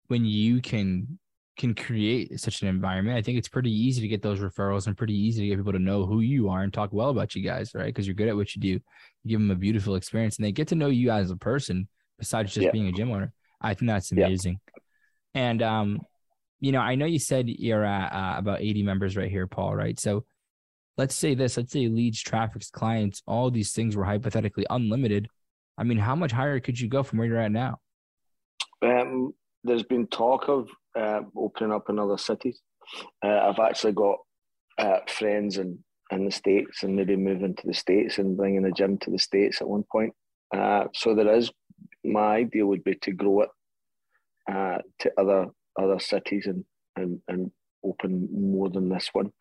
[0.07, 1.19] when you can
[1.57, 4.97] can create such an environment, I think it's pretty easy to get those referrals and
[4.97, 7.43] pretty easy to get people to know who you are and talk well about you
[7.43, 7.85] guys, right?
[7.85, 8.67] Because you're good at what you do.
[8.67, 8.81] You
[9.27, 11.87] give them a beautiful experience and they get to know you as a person
[12.17, 12.71] besides just yeah.
[12.71, 13.33] being a gym owner.
[13.59, 14.59] I think that's amazing.
[14.65, 15.41] Yeah.
[15.41, 15.99] And um,
[16.59, 19.75] you know, I know you said you're at uh, about 80 members right here, Paul,
[19.75, 19.99] right?
[19.99, 20.25] So
[20.97, 25.27] let's say this, let's say leads, traffics, clients, all these things were hypothetically unlimited.
[25.77, 27.79] I mean, how much higher could you go from where you're at now?
[28.83, 29.33] Um,
[29.63, 32.59] there's been talk of uh, opening up in other cities.
[33.23, 34.17] Uh, I've actually got
[34.77, 35.79] uh, friends in,
[36.11, 39.19] in the States and maybe moving to the States and bringing a gym to the
[39.19, 40.13] States at one point.
[40.55, 41.51] Uh, so there is,
[42.03, 43.49] my idea would be to grow it
[44.51, 45.47] uh, to other
[45.79, 46.65] other cities and,
[46.97, 47.51] and, and
[47.85, 49.31] open more than this one.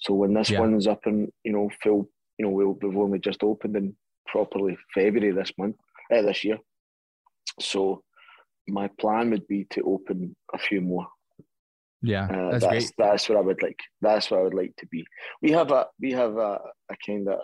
[0.00, 0.60] So when this yeah.
[0.60, 2.08] one's up and you know full,
[2.38, 3.94] you know we'll, we've only just opened in
[4.26, 5.76] properly February this month,
[6.12, 6.58] uh, this year.
[7.60, 8.02] So
[8.70, 11.06] my plan would be to open a few more.
[12.02, 13.78] Yeah, uh, that's, that's, that's what I would like.
[14.00, 15.04] That's what I would like to be.
[15.42, 16.58] We have a we have a,
[16.90, 17.38] a kind of.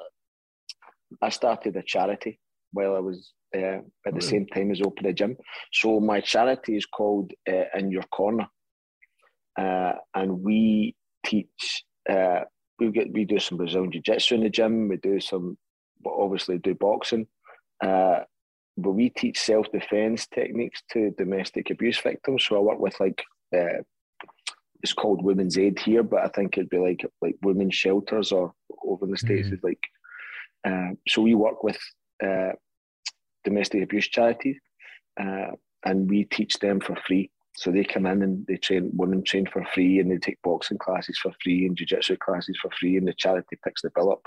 [1.21, 2.41] I started a charity
[2.73, 5.37] while I was uh, at the same time as open a gym.
[5.73, 8.47] So my charity is called uh, In Your Corner,
[9.59, 11.85] uh, and we teach.
[12.09, 12.41] Uh,
[12.79, 14.89] we get we do some Brazilian Jiu Jitsu in the gym.
[14.89, 15.59] We do some,
[16.07, 17.27] obviously, do boxing.
[18.77, 22.45] But we teach self defense techniques to domestic abuse victims.
[22.47, 23.23] So I work with like
[23.55, 23.83] uh,
[24.83, 28.53] it's called Women's Aid here, but I think it'd be like like women's shelters or
[28.85, 29.57] over in the states mm-hmm.
[29.57, 29.81] is like.
[30.65, 31.79] Uh, so we work with
[32.25, 32.53] uh,
[33.45, 34.57] domestic abuse charities,
[35.21, 35.53] uh,
[35.85, 37.31] and we teach them for free.
[37.57, 40.79] So they come in and they train women train for free, and they take boxing
[40.79, 44.23] classes for free and jiu-jitsu classes for free, and the charity picks the bill up.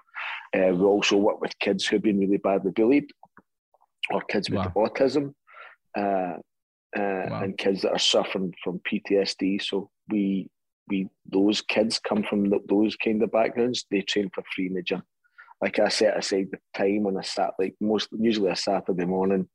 [0.55, 3.11] Uh, we also work with kids who've been really badly bullied,
[4.11, 4.73] or kids with wow.
[4.75, 5.33] autism,
[5.97, 6.37] uh,
[6.97, 7.41] uh, wow.
[7.43, 9.61] and kids that are suffering from PTSD.
[9.61, 10.49] So we
[10.87, 13.85] we those kids come from those kind of backgrounds.
[13.91, 15.03] They train for free in the gym
[15.61, 19.47] like I set aside the time on a sat like most usually a Saturday morning,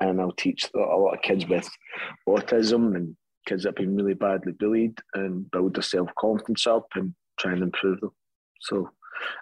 [0.00, 1.68] and I'll teach a lot of kids with
[2.28, 3.16] autism and
[3.46, 7.52] kids that have been really badly bullied and build their self confidence up and try
[7.52, 8.12] and improve them.
[8.60, 8.90] So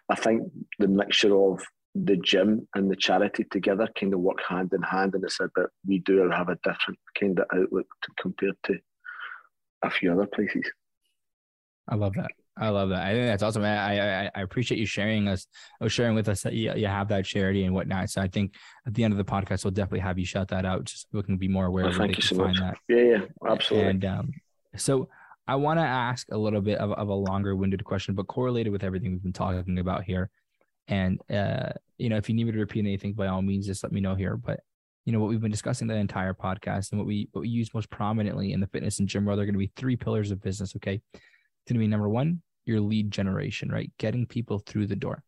[0.09, 1.62] I think the mixture of
[1.95, 5.51] the gym and the charity together kind of work hand in hand, and it's a
[5.55, 8.78] bit we do have a different kind of outlook to, compared to
[9.82, 10.70] a few other places.
[11.88, 12.30] I love that.
[12.57, 13.03] I love that.
[13.07, 13.64] I think that's awesome.
[13.64, 15.47] I, I I appreciate you sharing us,
[15.80, 18.11] or sharing with us that you, you have that charity and whatnot.
[18.11, 18.55] So I think
[18.86, 21.18] at the end of the podcast, we'll definitely have you shout that out, just so
[21.18, 22.76] we can be more aware well, of where they can so find much.
[22.88, 22.95] that.
[22.95, 23.91] Yeah, yeah, absolutely.
[23.91, 24.30] And um,
[24.76, 25.09] so
[25.49, 28.72] I want to ask a little bit of, of a longer winded question, but correlated
[28.72, 30.30] with everything we've been talking about here.
[30.91, 33.82] And uh, you know, if you need me to repeat anything, by all means, just
[33.82, 34.36] let me know here.
[34.36, 34.61] But
[35.07, 37.72] you know what we've been discussing the entire podcast and what we what we use
[37.72, 40.43] most prominently in the fitness and gym world are going to be three pillars of
[40.43, 40.74] business.
[40.76, 43.91] Okay, it's going to be number one, your lead generation, right?
[43.99, 45.22] Getting people through the door.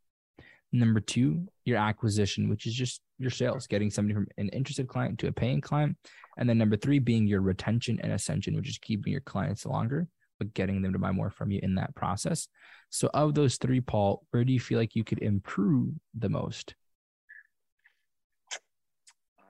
[0.72, 5.18] Number two, your acquisition, which is just your sales, getting somebody from an interested client
[5.20, 5.96] to a paying client.
[6.38, 10.08] And then number three being your retention and ascension, which is keeping your clients longer,
[10.42, 12.48] but getting them to buy more from you in that process.
[12.90, 16.74] So, of those three, Paul, where do you feel like you could improve the most?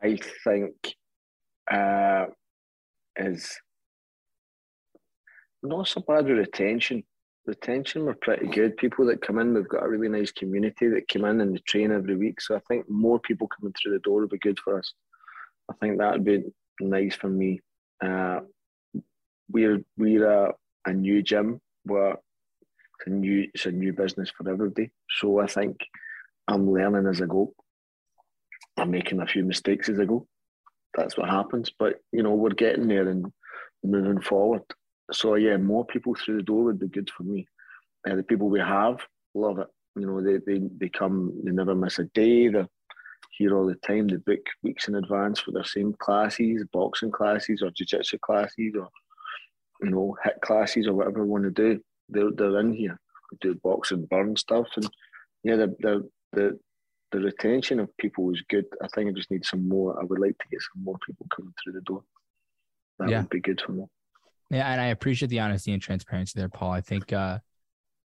[0.02, 0.96] I think
[1.70, 2.26] uh,
[3.16, 3.58] is
[5.62, 7.04] not so bad with retention
[7.46, 8.76] retention were pretty good.
[8.76, 11.60] People that come in, we've got a really nice community that come in and they
[11.66, 12.40] train every week.
[12.40, 14.92] So I think more people coming through the door would be good for us.
[15.70, 16.44] I think that would be
[16.80, 17.60] nice for me.
[18.04, 18.40] Uh,
[19.50, 20.52] we're we're a,
[20.86, 24.90] a new gym where it's a new it's a new business for everybody.
[25.18, 25.78] So I think
[26.48, 27.52] I'm learning as I go.
[28.76, 30.26] I'm making a few mistakes as I go.
[30.96, 31.70] That's what happens.
[31.78, 33.32] But you know, we're getting there and
[33.84, 34.62] moving forward.
[35.12, 37.46] So yeah, more people through the door would be good for me.
[38.08, 38.98] Uh, the people we have
[39.34, 39.68] love it.
[39.94, 42.48] You know, they, they they come, they never miss a day.
[42.48, 42.68] They're
[43.30, 44.08] here all the time.
[44.08, 48.88] They book weeks in advance for their same classes, boxing classes or jiu-jitsu classes or
[49.82, 51.80] you know, hit classes or whatever we want to do.
[52.08, 52.98] They're they're in here.
[53.30, 54.88] We do boxing burn stuff and
[55.44, 56.58] yeah, the the the
[57.12, 58.64] the retention of people is good.
[58.82, 60.00] I think I just need some more.
[60.00, 62.02] I would like to get some more people coming through the door.
[62.98, 63.20] That yeah.
[63.20, 63.84] would be good for me.
[64.50, 66.72] Yeah, and I appreciate the honesty and transparency there, Paul.
[66.72, 67.38] I think uh,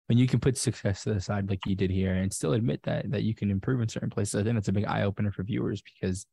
[0.06, 2.82] when you can put success to the side like you did here and still admit
[2.84, 5.32] that that you can improve in certain places, I think that's a big eye opener
[5.32, 6.26] for viewers because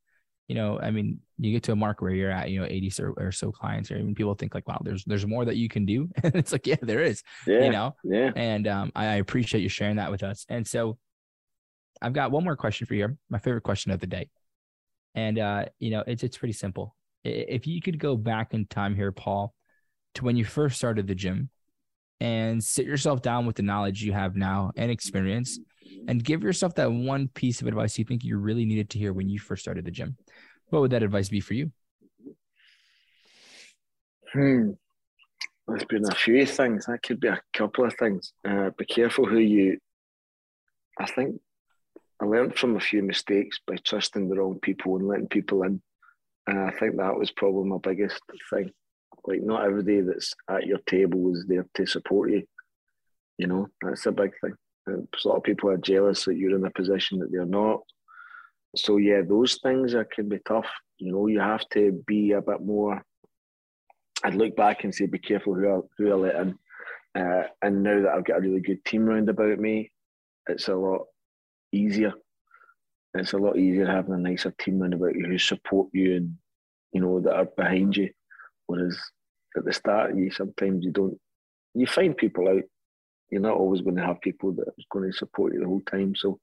[0.47, 2.91] you know, I mean, you get to a mark where you're at, you know, 80
[3.17, 5.85] or so clients, or even people think like, wow, there's there's more that you can
[5.85, 6.09] do.
[6.23, 7.23] and it's like, yeah, there is.
[7.47, 7.65] Yeah.
[7.65, 7.95] You know?
[8.03, 8.31] Yeah.
[8.35, 10.45] And um, I, I appreciate you sharing that with us.
[10.49, 10.97] And so
[12.01, 13.17] I've got one more question for you.
[13.29, 14.29] My favorite question of the day.
[15.15, 16.95] And uh, you know, it's it's pretty simple.
[17.23, 19.53] If you could go back in time here, Paul,
[20.15, 21.49] to when you first started the gym
[22.19, 25.59] and sit yourself down with the knowledge you have now and experience
[26.07, 29.13] and give yourself that one piece of advice you think you really needed to hear
[29.13, 30.17] when you first started the gym.
[30.69, 31.71] What would that advice be for you?
[34.31, 34.71] Hmm.
[35.67, 36.86] There's been a few things.
[36.86, 38.34] That could be a couple of things.
[38.47, 39.77] Uh, be careful who you.
[40.99, 41.39] I think
[42.21, 45.81] I learned from a few mistakes by trusting the wrong people and letting people in.
[46.47, 48.19] And I think that was probably my biggest
[48.49, 48.71] thing.
[49.25, 52.43] Like, not everybody that's at your table is there to support you.
[53.38, 54.53] You know, that's a big thing.
[54.88, 57.81] A lot of people are jealous that you're in a position that they're not.
[58.75, 60.67] So, yeah, those things are, can be tough.
[60.97, 63.03] You know, you have to be a bit more.
[64.23, 66.57] I'd look back and say, be careful who I, who I let in.
[67.15, 69.91] Uh, and now that I've got a really good team round about me,
[70.47, 71.05] it's a lot
[71.71, 72.13] easier.
[73.13, 76.36] It's a lot easier having a nicer team around about you who support you and
[76.91, 78.09] you know that are behind you.
[78.65, 78.97] Whereas
[79.55, 81.19] at the start, you sometimes you don't.
[81.75, 82.63] You find people out.
[83.30, 85.82] You're not always going to have people that are going to support you the whole
[85.89, 86.13] time.
[86.15, 86.39] So,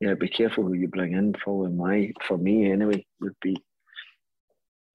[0.00, 1.34] yeah, be careful who you bring in.
[1.44, 3.56] Following my, for me anyway, would be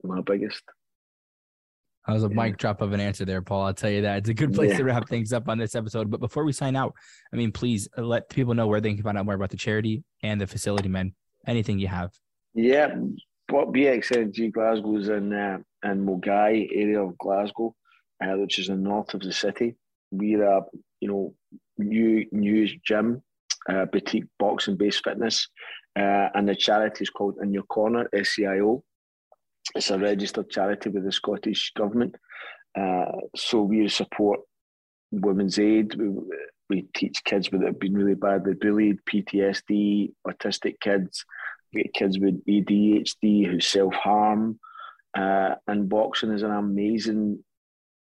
[0.04, 0.64] my biggest
[2.08, 2.36] that was a yeah.
[2.36, 3.66] mic drop of an answer there, Paul.
[3.66, 4.20] I'll tell you that.
[4.20, 4.78] It's a good place yeah.
[4.78, 6.10] to wrap things up on this episode.
[6.10, 6.94] But before we sign out,
[7.34, 9.58] I mean, please uh, let people know where they can find out more about the
[9.58, 11.14] charity and the facility, man.
[11.46, 12.12] Anything you have.
[12.54, 12.96] Yeah,
[13.50, 17.76] what BXNG Glasgow is in uh, in Milngavie area of Glasgow,
[18.24, 19.76] uh, which is the north of the city.
[20.10, 20.62] We're a
[21.00, 21.34] you know
[21.78, 23.22] new news gym,
[23.70, 25.48] uh, boutique boxing based fitness,
[25.98, 28.84] uh, and the charity is called In Your Corner SCIO.
[29.76, 32.16] It's a registered charity with the Scottish Government.
[32.78, 34.40] Uh, so we support
[35.12, 35.96] Women's Aid.
[35.96, 36.10] We,
[36.70, 41.26] we teach kids that have been really badly bullied, PTSD, autistic kids.
[41.74, 44.60] Get kids with ADHD who self harm.
[45.18, 47.44] Uh, and boxing is an amazing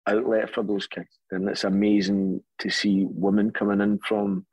[0.06, 1.18] outlet for those kids.
[1.30, 4.46] And it's amazing to see women coming in from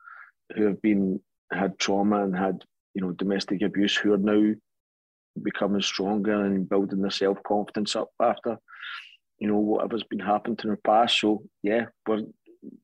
[0.54, 1.20] who have been
[1.52, 4.54] had trauma and had you know domestic abuse who are now
[5.42, 8.58] becoming stronger and building their self confidence up after
[9.38, 11.20] you know whatever's been happening in the past.
[11.20, 12.22] So yeah, we're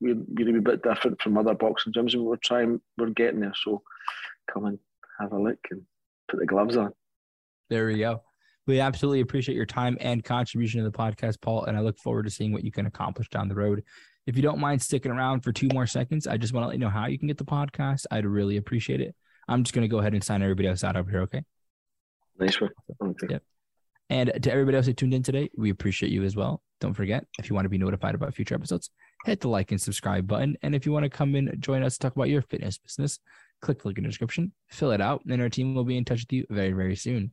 [0.01, 3.55] we're, we're a bit different from other boxing gyms, and we're trying we're getting there.
[3.63, 3.83] So
[4.53, 4.79] come and
[5.21, 5.83] have a look and
[6.29, 6.93] put the gloves on.
[7.69, 8.23] There we go.
[8.67, 12.25] We absolutely appreciate your time and contribution to the podcast, Paul, and I look forward
[12.25, 13.85] to seeing what you can accomplish down the road.
[14.27, 16.75] If you don't mind sticking around for two more seconds, I just want to let
[16.75, 18.07] you know how you can get the podcast.
[18.11, 19.15] I'd really appreciate it.
[19.47, 21.45] I'm just going to go ahead and sign everybody else out over here, okay?
[22.39, 22.71] Nice one.
[23.01, 23.27] Okay.
[23.31, 23.43] Yep.
[24.11, 26.63] And to everybody else that tuned in today, we appreciate you as well.
[26.81, 28.91] Don't forget, if you want to be notified about future episodes,
[29.25, 30.57] hit the like and subscribe button.
[30.63, 33.21] And if you want to come in, join us, to talk about your fitness business,
[33.63, 36.05] click the link in the description, fill it out, and our team will be in
[36.05, 37.33] touch with you very, very soon.